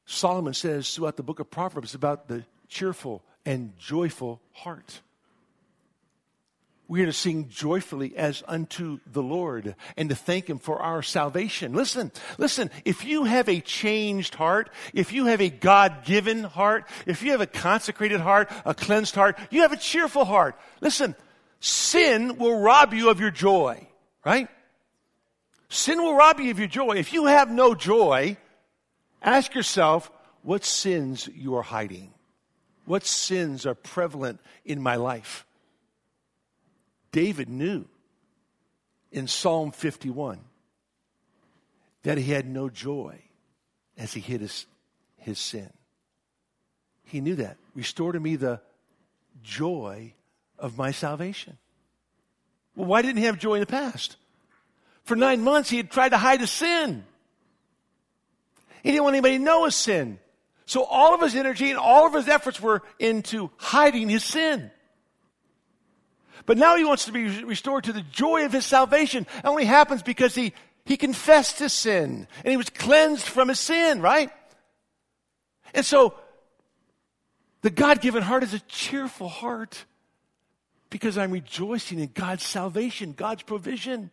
Solomon 0.05 0.53
says 0.53 0.93
throughout 0.93 1.15
the 1.15 1.23
book 1.23 1.39
of 1.39 1.49
Proverbs 1.49 1.95
about 1.95 2.27
the 2.27 2.43
cheerful 2.67 3.23
and 3.45 3.77
joyful 3.77 4.41
heart. 4.53 5.01
We 6.87 7.01
are 7.01 7.07
to 7.07 7.13
sing 7.13 7.49
joyfully 7.49 8.15
as 8.15 8.43
unto 8.47 8.99
the 9.11 9.23
Lord 9.23 9.75
and 9.97 10.09
to 10.09 10.15
thank 10.15 10.47
Him 10.47 10.59
for 10.59 10.79
our 10.79 11.01
salvation. 11.01 11.73
Listen, 11.73 12.11
listen, 12.37 12.69
if 12.83 13.03
you 13.03 13.23
have 13.23 13.49
a 13.49 13.59
changed 13.59 14.35
heart, 14.35 14.69
if 14.93 15.11
you 15.11 15.25
have 15.25 15.41
a 15.41 15.49
God 15.49 16.05
given 16.05 16.43
heart, 16.43 16.87
if 17.07 17.23
you 17.23 17.31
have 17.31 17.41
a 17.41 17.47
consecrated 17.47 18.19
heart, 18.19 18.51
a 18.65 18.75
cleansed 18.75 19.15
heart, 19.15 19.39
you 19.49 19.61
have 19.61 19.71
a 19.71 19.77
cheerful 19.77 20.25
heart. 20.25 20.59
Listen, 20.79 21.15
sin 21.59 22.37
will 22.37 22.59
rob 22.59 22.93
you 22.93 23.09
of 23.09 23.19
your 23.19 23.31
joy, 23.31 23.87
right? 24.23 24.47
Sin 25.69 26.01
will 26.01 26.15
rob 26.15 26.39
you 26.39 26.51
of 26.51 26.59
your 26.59 26.67
joy. 26.67 26.97
If 26.97 27.13
you 27.13 27.25
have 27.25 27.49
no 27.49 27.73
joy, 27.73 28.37
ask 29.23 29.55
yourself 29.55 30.11
what 30.43 30.63
sins 30.63 31.27
you 31.33 31.55
are 31.55 31.63
hiding. 31.63 32.13
What 32.85 33.05
sins 33.05 33.65
are 33.65 33.75
prevalent 33.75 34.39
in 34.63 34.81
my 34.81 34.95
life? 34.95 35.45
David 37.11 37.49
knew 37.49 37.85
in 39.11 39.27
Psalm 39.27 39.71
51 39.71 40.39
that 42.03 42.17
he 42.17 42.31
had 42.31 42.47
no 42.47 42.69
joy 42.69 43.19
as 43.97 44.13
he 44.13 44.19
hid 44.19 44.41
his, 44.41 44.65
his 45.17 45.39
sin. 45.39 45.69
He 47.05 47.21
knew 47.21 47.35
that. 47.35 47.57
Restore 47.73 48.11
to 48.11 48.19
me 48.19 48.35
the 48.35 48.61
joy 49.43 50.13
of 50.59 50.77
my 50.77 50.91
salvation. 50.91 51.57
Well, 52.75 52.87
why 52.87 53.01
didn't 53.01 53.17
he 53.17 53.25
have 53.25 53.39
joy 53.39 53.55
in 53.55 53.59
the 53.61 53.65
past? 53.65 54.17
For 55.03 55.15
nine 55.15 55.41
months, 55.41 55.69
he 55.69 55.77
had 55.77 55.91
tried 55.91 56.09
to 56.09 56.17
hide 56.17 56.41
his 56.41 56.51
sin. 56.51 57.05
He 58.83 58.91
didn't 58.91 59.03
want 59.03 59.15
anybody 59.15 59.37
to 59.37 59.43
know 59.43 59.65
his 59.65 59.75
sin. 59.75 60.19
So 60.65 60.83
all 60.83 61.13
of 61.13 61.21
his 61.21 61.35
energy 61.35 61.69
and 61.69 61.77
all 61.77 62.07
of 62.07 62.13
his 62.13 62.27
efforts 62.27 62.59
were 62.59 62.81
into 62.99 63.51
hiding 63.57 64.09
his 64.09 64.23
sin. 64.23 64.71
But 66.45 66.57
now 66.57 66.75
he 66.75 66.83
wants 66.83 67.05
to 67.05 67.11
be 67.11 67.43
restored 67.43 67.85
to 67.85 67.93
the 67.93 68.01
joy 68.01 68.45
of 68.45 68.51
his 68.51 68.65
salvation. 68.65 69.25
It 69.37 69.45
only 69.45 69.65
happens 69.65 70.03
because 70.03 70.35
he, 70.35 70.53
he 70.85 70.97
confessed 70.97 71.59
his 71.59 71.73
sin 71.73 72.27
and 72.43 72.51
he 72.51 72.57
was 72.57 72.69
cleansed 72.69 73.25
from 73.25 73.49
his 73.49 73.59
sin, 73.59 74.01
right? 74.01 74.29
And 75.73 75.85
so 75.85 76.15
the 77.61 77.69
God 77.69 78.01
given 78.01 78.21
heart 78.21 78.43
is 78.43 78.53
a 78.53 78.59
cheerful 78.59 79.27
heart 79.27 79.85
because 80.89 81.17
I'm 81.17 81.31
rejoicing 81.31 81.99
in 81.99 82.11
God's 82.13 82.43
salvation, 82.43 83.13
God's 83.13 83.43
provision. 83.43 84.11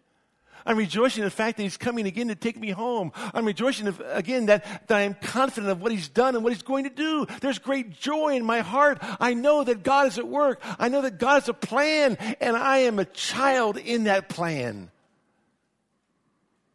I'm 0.64 0.77
rejoicing 0.77 1.22
in 1.22 1.27
the 1.27 1.31
fact 1.31 1.57
that 1.57 1.62
He's 1.62 1.77
coming 1.77 2.07
again 2.07 2.29
to 2.29 2.35
take 2.35 2.59
me 2.59 2.70
home. 2.70 3.12
I'm 3.35 3.44
rejoicing 3.44 3.94
again 4.11 4.46
that, 4.46 4.64
that 4.88 4.96
I 4.96 5.03
am 5.03 5.14
confident 5.14 5.70
of 5.70 5.81
what 5.81 5.92
He's 5.92 6.09
done 6.09 6.35
and 6.35 6.44
what 6.44 6.53
He's 6.53 6.62
going 6.62 6.85
to 6.85 6.90
do. 6.90 7.27
There's 7.40 7.59
great 7.59 7.90
joy 7.90 8.37
in 8.37 8.44
my 8.44 8.61
heart. 8.61 8.98
I 9.20 9.35
know 9.35 9.64
that 9.64 9.83
God 9.83 10.07
is 10.07 10.18
at 10.18 10.29
work. 10.29 10.62
I 10.79 10.88
know 10.88 11.03
that 11.03 11.18
God 11.18 11.35
has 11.35 11.48
a 11.48 11.55
plan, 11.55 12.16
and 12.40 12.57
I 12.57 12.79
am 12.79 12.98
a 12.98 13.05
child 13.05 13.77
in 13.77 14.05
that 14.05 14.29
plan. 14.29 14.90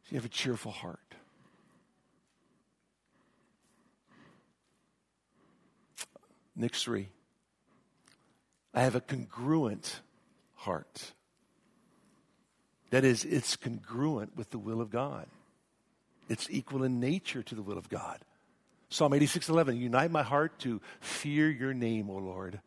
So 0.04 0.10
you 0.12 0.17
have 0.17 0.26
a 0.26 0.30
cheerful 0.30 0.71
heart. 0.71 1.00
Next 6.56 6.84
three. 6.84 7.10
I 8.73 8.82
have 8.82 8.95
a 8.95 9.02
congruent 9.02 10.02
heart. 10.56 11.13
That 12.89 13.04
is, 13.04 13.26
it's 13.26 13.56
congruent 13.56 14.36
with 14.38 14.52
the 14.52 14.58
will 14.58 14.82
of 14.82 14.89
God. 14.89 15.28
It's 16.30 16.50
equal 16.50 16.84
in 16.84 17.00
nature 17.00 17.43
to 17.43 17.56
the 17.56 17.62
will 17.62 17.78
of 17.78 17.89
God. 17.89 18.19
Psalm 18.89 19.13
86 19.13 19.50
11, 19.50 19.78
unite 19.78 20.12
my 20.12 20.23
heart 20.23 20.58
to 20.60 20.82
fear 21.02 21.50
your 21.50 21.73
name, 21.73 22.10
O 22.10 22.15
Lord. 22.15 22.60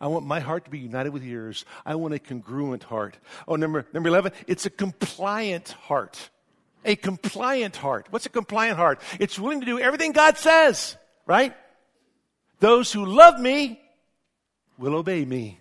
I 0.00 0.06
want 0.06 0.26
my 0.26 0.40
heart 0.40 0.64
to 0.64 0.70
be 0.70 0.78
united 0.78 1.12
with 1.12 1.24
yours. 1.24 1.64
I 1.84 1.96
want 1.96 2.14
a 2.14 2.18
congruent 2.18 2.84
heart. 2.84 3.16
Oh, 3.46 3.56
number, 3.56 3.86
number 3.92 4.08
11, 4.08 4.32
it's 4.46 4.66
a 4.66 4.70
compliant 4.70 5.70
heart. 5.70 6.30
A 6.84 6.94
compliant 6.94 7.76
heart. 7.76 8.06
What's 8.10 8.26
a 8.26 8.30
compliant 8.30 8.76
heart? 8.76 9.00
It's 9.18 9.38
willing 9.38 9.60
to 9.60 9.66
do 9.66 9.80
everything 9.80 10.12
God 10.12 10.38
says, 10.38 10.96
right? 11.26 11.54
Those 12.60 12.92
who 12.92 13.04
love 13.04 13.40
me 13.40 13.80
will 14.78 14.94
obey 14.94 15.24
me, 15.24 15.60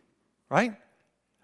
right? 0.49 0.75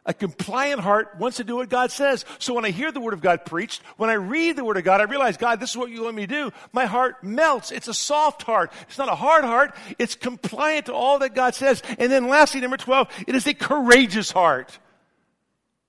A 0.05 0.13
compliant 0.13 0.81
heart 0.81 1.15
wants 1.17 1.37
to 1.37 1.45
do 1.45 1.55
what 1.55 1.69
God 1.69 1.89
says. 1.89 2.25
So 2.37 2.53
when 2.53 2.65
I 2.65 2.71
hear 2.71 2.91
the 2.91 2.99
Word 2.99 3.13
of 3.13 3.21
God 3.21 3.45
preached, 3.45 3.81
when 3.95 4.09
I 4.09 4.15
read 4.15 4.57
the 4.57 4.65
Word 4.65 4.75
of 4.75 4.83
God, 4.83 4.99
I 4.99 5.05
realize, 5.05 5.37
God, 5.37 5.61
this 5.61 5.69
is 5.69 5.77
what 5.77 5.91
you 5.91 6.03
want 6.03 6.15
me 6.15 6.27
to 6.27 6.33
do. 6.33 6.51
My 6.73 6.85
heart 6.85 7.23
melts. 7.23 7.71
It's 7.71 7.87
a 7.87 7.93
soft 7.93 8.43
heart. 8.43 8.73
It's 8.89 8.97
not 8.97 9.07
a 9.07 9.15
hard 9.15 9.45
heart. 9.45 9.73
It's 9.97 10.15
compliant 10.15 10.87
to 10.87 10.93
all 10.93 11.19
that 11.19 11.33
God 11.33 11.55
says. 11.55 11.81
And 11.97 12.11
then 12.11 12.27
lastly, 12.27 12.59
number 12.59 12.75
12, 12.75 13.07
it 13.27 13.35
is 13.35 13.47
a 13.47 13.53
courageous 13.53 14.29
heart. 14.29 14.77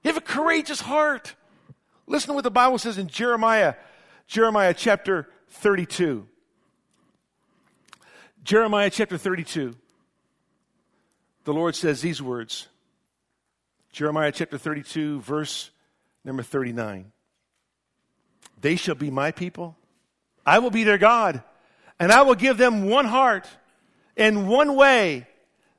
You 0.05 0.11
have 0.11 0.19
a 0.19 0.21
courageous 0.21 0.81
heart. 0.81 1.35
Listen 2.07 2.29
to 2.29 2.35
what 2.35 2.45
the 2.45 2.51
Bible 2.53 2.79
says 2.79 2.99
in 2.99 3.09
Jeremiah, 3.09 3.75
Jeremiah 4.29 4.75
chapter 4.75 5.29
32. 5.49 6.29
Jeremiah 8.45 8.91
chapter 8.91 9.19
32. 9.19 9.75
The 11.45 11.53
Lord 11.53 11.75
says 11.75 12.01
these 12.01 12.23
words. 12.23 12.69
Jeremiah 13.95 14.33
chapter 14.33 14.59
32, 14.59 15.21
verse 15.21 15.71
Number 16.25 16.43
39. 16.43 17.13
They 18.61 18.75
shall 18.75 18.97
be 18.97 19.09
my 19.09 19.31
people. 19.31 19.77
I 20.45 20.59
will 20.59 20.73
be 20.73 20.83
their 20.83 20.99
God. 20.99 21.45
And 22.01 22.11
I 22.11 22.23
will 22.23 22.35
give 22.35 22.59
them 22.59 22.89
one 22.89 23.05
heart 23.05 23.47
and 24.17 24.49
one 24.49 24.75
way 24.75 25.29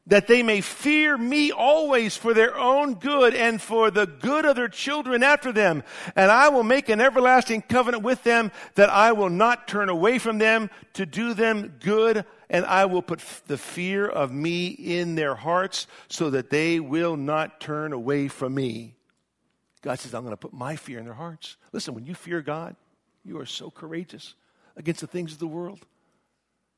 that 0.07 0.27
they 0.27 0.43
may 0.43 0.61
fear 0.61 1.17
me 1.17 1.51
always 1.51 2.15
for 2.15 2.33
their 2.33 2.57
own 2.57 2.93
good 2.93 3.35
and 3.35 3.61
for 3.61 3.91
the 3.91 4.05
good 4.05 4.45
of 4.45 4.55
their 4.55 4.69
children 4.69 5.21
after 5.21 5.51
them. 5.51 5.83
And 6.15 6.31
I 6.31 6.47
will 6.47 6.63
make 6.63 6.87
an 6.87 7.01
everlasting 7.01 7.63
covenant 7.63 8.01
with 8.01 8.23
them 8.23 8.53
that 8.75 8.89
I 8.89 9.11
will 9.11 9.29
not 9.29 9.67
turn 9.67 9.89
away 9.89 10.19
from 10.19 10.37
them 10.37 10.69
to 10.93 11.05
do 11.05 11.33
them 11.33 11.73
good. 11.83 12.23
And 12.49 12.65
I 12.65 12.85
will 12.85 13.01
put 13.01 13.21
the 13.47 13.57
fear 13.57 14.07
of 14.07 14.31
me 14.31 14.67
in 14.67 15.15
their 15.15 15.35
hearts 15.35 15.87
so 16.07 16.29
that 16.29 16.49
they 16.49 16.79
will 16.79 17.17
not 17.17 17.59
turn 17.59 17.93
away 17.93 18.27
from 18.27 18.53
me. 18.53 18.95
God 19.81 19.99
says, 19.99 20.13
I'm 20.13 20.23
going 20.23 20.33
to 20.33 20.37
put 20.37 20.53
my 20.53 20.75
fear 20.75 20.99
in 20.99 21.05
their 21.05 21.13
hearts. 21.13 21.57
Listen, 21.71 21.93
when 21.93 22.05
you 22.05 22.15
fear 22.15 22.41
God, 22.41 22.75
you 23.23 23.39
are 23.39 23.45
so 23.45 23.69
courageous 23.69 24.35
against 24.75 25.01
the 25.01 25.07
things 25.07 25.33
of 25.33 25.39
the 25.39 25.47
world 25.47 25.79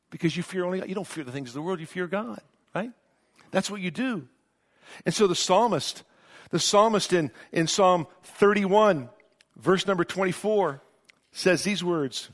because 0.10 0.36
you 0.36 0.44
fear 0.44 0.66
only 0.66 0.80
God. 0.80 0.90
You 0.90 0.96
don't 0.96 1.08
fear 1.08 1.24
the 1.24 1.32
things 1.32 1.50
of 1.50 1.56
the 1.56 1.62
world, 1.62 1.80
you 1.80 1.86
fear 1.86 2.08
God, 2.08 2.42
right? 2.74 2.92
That's 3.52 3.70
what 3.70 3.82
you 3.82 3.92
do. 3.92 4.28
And 5.06 5.14
so 5.14 5.28
the 5.28 5.36
psalmist, 5.36 6.04
the 6.50 6.60
psalmist 6.60 7.14
in, 7.14 7.32
in 7.52 7.68
Psalm 7.68 8.08
31, 8.24 9.10
verse 9.58 9.86
number 9.86 10.04
24, 10.04 10.82
says 11.32 11.64
these 11.64 11.84
words 11.84 12.30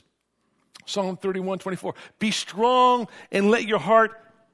Psalm 0.85 1.17
31, 1.17 1.59
24. 1.59 1.93
Be 2.19 2.31
strong 2.31 3.07
and 3.31 3.49
let 3.49 3.65
your 3.65 3.79
heart 3.79 4.11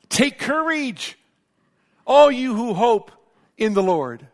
take 0.09 0.39
courage, 0.39 1.17
all 2.05 2.31
you 2.31 2.55
who 2.55 2.73
hope 2.73 3.11
in 3.57 3.73
the 3.73 3.83
Lord. 3.83 4.27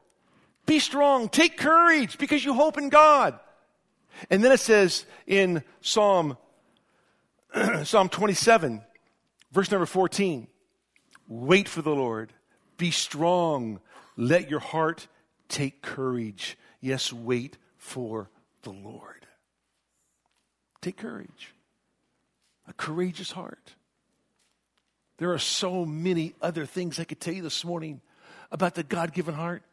Be 0.66 0.80
strong, 0.80 1.30
take 1.30 1.58
courage 1.58 2.18
because 2.18 2.44
you 2.44 2.54
hope 2.54 2.78
in 2.78 2.90
God. 2.90 3.40
And 4.30 4.44
then 4.44 4.52
it 4.52 4.60
says 4.60 5.06
in 5.28 5.64
Psalm 5.82 6.38
Psalm 7.84 8.10
27, 8.10 8.82
verse 9.52 9.72
number 9.72 9.86
14. 9.86 10.48
Wait 11.28 11.70
for 11.70 11.82
the 11.82 11.96
Lord. 11.96 12.34
Be 12.78 12.92
strong. 12.92 13.80
Let 14.18 14.50
your 14.50 14.60
heart 14.60 15.08
take 15.48 15.82
courage. 15.82 16.58
Yes, 16.82 17.14
wait 17.14 17.58
for 17.78 18.30
the 18.64 18.72
Lord. 18.72 19.26
Take 20.82 20.98
courage. 20.98 21.55
A 22.68 22.74
courageous 22.74 23.32
heart. 23.32 23.76
There 25.18 25.32
are 25.32 25.40
so 25.40 25.86
many 25.86 26.34
other 26.42 26.66
things 26.66 27.00
I 27.00 27.06
could 27.06 27.20
tell 27.20 27.34
you 27.34 27.42
this 27.42 27.64
morning 27.64 28.02
about 28.52 28.76
the 28.76 28.84
God 28.84 29.14
given 29.14 29.34
heart. 29.34 29.64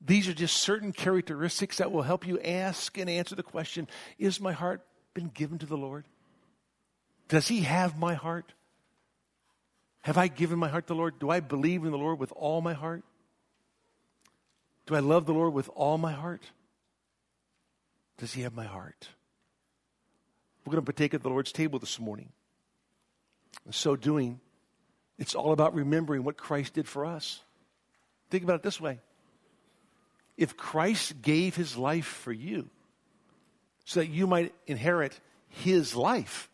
These 0.00 0.28
are 0.28 0.34
just 0.34 0.56
certain 0.56 0.92
characteristics 0.92 1.78
that 1.78 1.90
will 1.90 2.02
help 2.02 2.26
you 2.26 2.38
ask 2.40 2.96
and 2.98 3.10
answer 3.10 3.34
the 3.34 3.42
question 3.42 3.88
Is 4.18 4.40
my 4.40 4.52
heart 4.52 4.82
been 5.14 5.28
given 5.28 5.58
to 5.58 5.66
the 5.66 5.76
Lord? 5.76 6.04
Does 7.28 7.48
He 7.48 7.62
have 7.62 7.98
my 7.98 8.14
heart? 8.14 8.52
Have 10.02 10.16
I 10.16 10.28
given 10.28 10.58
my 10.58 10.68
heart 10.68 10.86
to 10.86 10.94
the 10.94 10.98
Lord? 10.98 11.18
Do 11.18 11.30
I 11.30 11.40
believe 11.40 11.84
in 11.84 11.90
the 11.90 11.98
Lord 11.98 12.18
with 12.18 12.32
all 12.36 12.60
my 12.60 12.74
heart? 12.74 13.02
Do 14.86 14.94
I 14.94 15.00
love 15.00 15.26
the 15.26 15.34
Lord 15.34 15.52
with 15.52 15.68
all 15.74 15.98
my 15.98 16.12
heart? 16.12 16.42
Does 18.16 18.32
He 18.32 18.42
have 18.42 18.54
my 18.54 18.64
heart? 18.64 19.08
We're 20.68 20.72
going 20.72 20.84
to 20.84 20.92
partake 20.92 21.14
at 21.14 21.22
the 21.22 21.30
Lord's 21.30 21.50
table 21.50 21.78
this 21.78 21.98
morning. 21.98 22.28
In 23.64 23.72
so 23.72 23.96
doing, 23.96 24.38
it's 25.18 25.34
all 25.34 25.52
about 25.52 25.74
remembering 25.74 26.24
what 26.24 26.36
Christ 26.36 26.74
did 26.74 26.86
for 26.86 27.06
us. 27.06 27.40
Think 28.28 28.44
about 28.44 28.56
it 28.56 28.62
this 28.64 28.78
way 28.78 29.00
if 30.36 30.58
Christ 30.58 31.22
gave 31.22 31.56
his 31.56 31.78
life 31.78 32.04
for 32.04 32.32
you 32.32 32.68
so 33.86 34.00
that 34.00 34.08
you 34.08 34.26
might 34.26 34.52
inherit 34.66 35.18
his 35.48 35.96
life, 35.96 36.50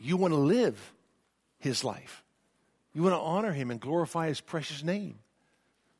you 0.00 0.16
want 0.16 0.32
to 0.32 0.40
live 0.40 0.94
his 1.58 1.84
life. 1.84 2.24
You 2.94 3.02
want 3.02 3.14
to 3.14 3.20
honor 3.20 3.52
him 3.52 3.70
and 3.70 3.78
glorify 3.78 4.28
his 4.28 4.40
precious 4.40 4.82
name. 4.82 5.18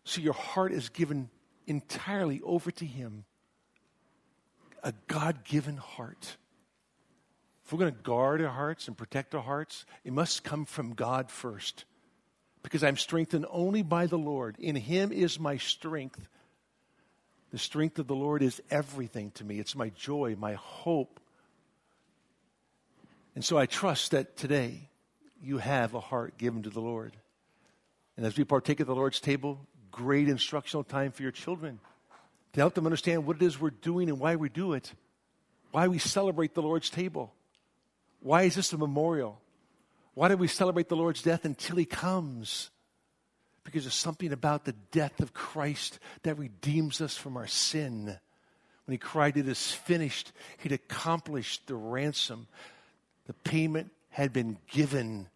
So 0.05 0.23
your 0.23 0.33
heart 0.33 0.73
is 0.73 0.89
given 0.89 1.29
entirely 1.67 2.41
over 2.43 2.71
to 2.71 2.87
him. 2.87 3.27
A 4.83 4.95
God 5.09 5.45
given 5.45 5.77
heart. 5.77 6.39
If 7.67 7.73
we're 7.73 7.81
going 7.81 7.95
to 7.95 8.03
guard 8.03 8.41
our 8.43 8.49
hearts 8.49 8.87
and 8.87 8.97
protect 8.97 9.35
our 9.35 9.43
hearts, 9.43 9.87
it 10.05 10.13
must 10.13 10.45
come 10.45 10.67
from 10.67 10.95
God 10.95 11.33
first. 11.33 11.85
Because 12.63 12.85
I'm 12.85 12.97
strengthened 12.97 13.45
only 13.51 13.83
by 13.83 14.07
the 14.07 14.17
Lord. 14.17 14.55
In 14.61 14.77
him 14.77 15.11
is 15.11 15.41
my 15.41 15.57
strength. 15.57 16.29
The 17.51 17.59
strength 17.59 17.99
of 17.99 18.07
the 18.07 18.15
Lord 18.15 18.41
is 18.41 18.63
everything 18.71 19.33
to 19.33 19.45
me. 19.45 19.59
It's 19.59 19.75
my 19.75 19.89
joy, 19.89 20.37
my 20.39 20.55
hope. 20.55 21.19
And 23.35 23.45
so 23.45 23.59
I 23.59 23.67
trust 23.67 24.13
that 24.13 24.37
today 24.37 24.89
you 25.43 25.59
have 25.59 25.95
a 25.95 26.01
heart 26.01 26.39
given 26.39 26.63
to 26.63 26.71
the 26.71 26.81
Lord. 26.81 27.17
And 28.17 28.25
as 28.25 28.39
we 28.39 28.45
partake 28.45 28.81
at 28.81 28.87
the 28.87 28.95
Lord's 28.95 29.19
table, 29.19 29.59
great 29.91 30.29
instructional 30.29 30.85
time 30.85 31.11
for 31.11 31.25
your 31.25 31.33
children 31.33 31.81
to 32.53 32.61
help 32.61 32.75
them 32.75 32.87
understand 32.87 33.27
what 33.27 33.35
it 33.37 33.43
is 33.43 33.61
we're 33.61 33.71
doing 33.71 34.09
and 34.09 34.21
why 34.21 34.37
we 34.37 34.49
do 34.49 34.75
it, 34.75 34.93
why 35.73 35.89
we 35.89 35.99
celebrate 35.99 36.55
the 36.55 36.63
Lord's 36.63 36.91
table. 36.91 37.33
Why 38.21 38.43
is 38.43 38.55
this 38.55 38.73
a 38.73 38.79
memorial? 38.79 39.41
Why 40.15 40.29
do 40.29 40.37
we 40.37 40.49
celebrate 40.49 40.89
the 40.89 40.97
Lord's 40.97 41.23
death 41.23 41.45
until 41.45 41.77
He 41.77 41.85
comes? 41.85 42.71
Because 43.65 43.85
there's 43.85 43.95
something 43.95 44.33
about 44.33 44.65
the 44.65 44.75
death 44.93 45.21
of 45.21 45.35
Christ 45.35 45.99
that 46.23 46.39
redeems 46.39 47.01
us 47.01 47.17
from 47.17 47.37
our 47.37 47.47
sin. 47.47 48.07
When 48.87 48.93
He 48.93 48.99
cried, 48.99 49.37
It 49.37 49.49
is 49.49 49.73
finished, 49.73 50.33
He'd 50.59 50.73
accomplished 50.73 51.67
the 51.67 51.75
ransom. 51.75 52.47
The 53.27 53.35
payment 53.35 53.91
had 54.11 54.33
been 54.33 54.57
given 54.71 55.29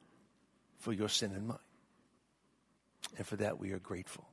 for 0.79 0.93
your 0.93 1.09
sin 1.09 1.33
and 1.33 1.49
mine. 1.49 1.59
And 3.19 3.27
for 3.27 3.37
that, 3.37 3.59
we 3.59 3.73
are 3.73 3.79
grateful. 3.79 4.27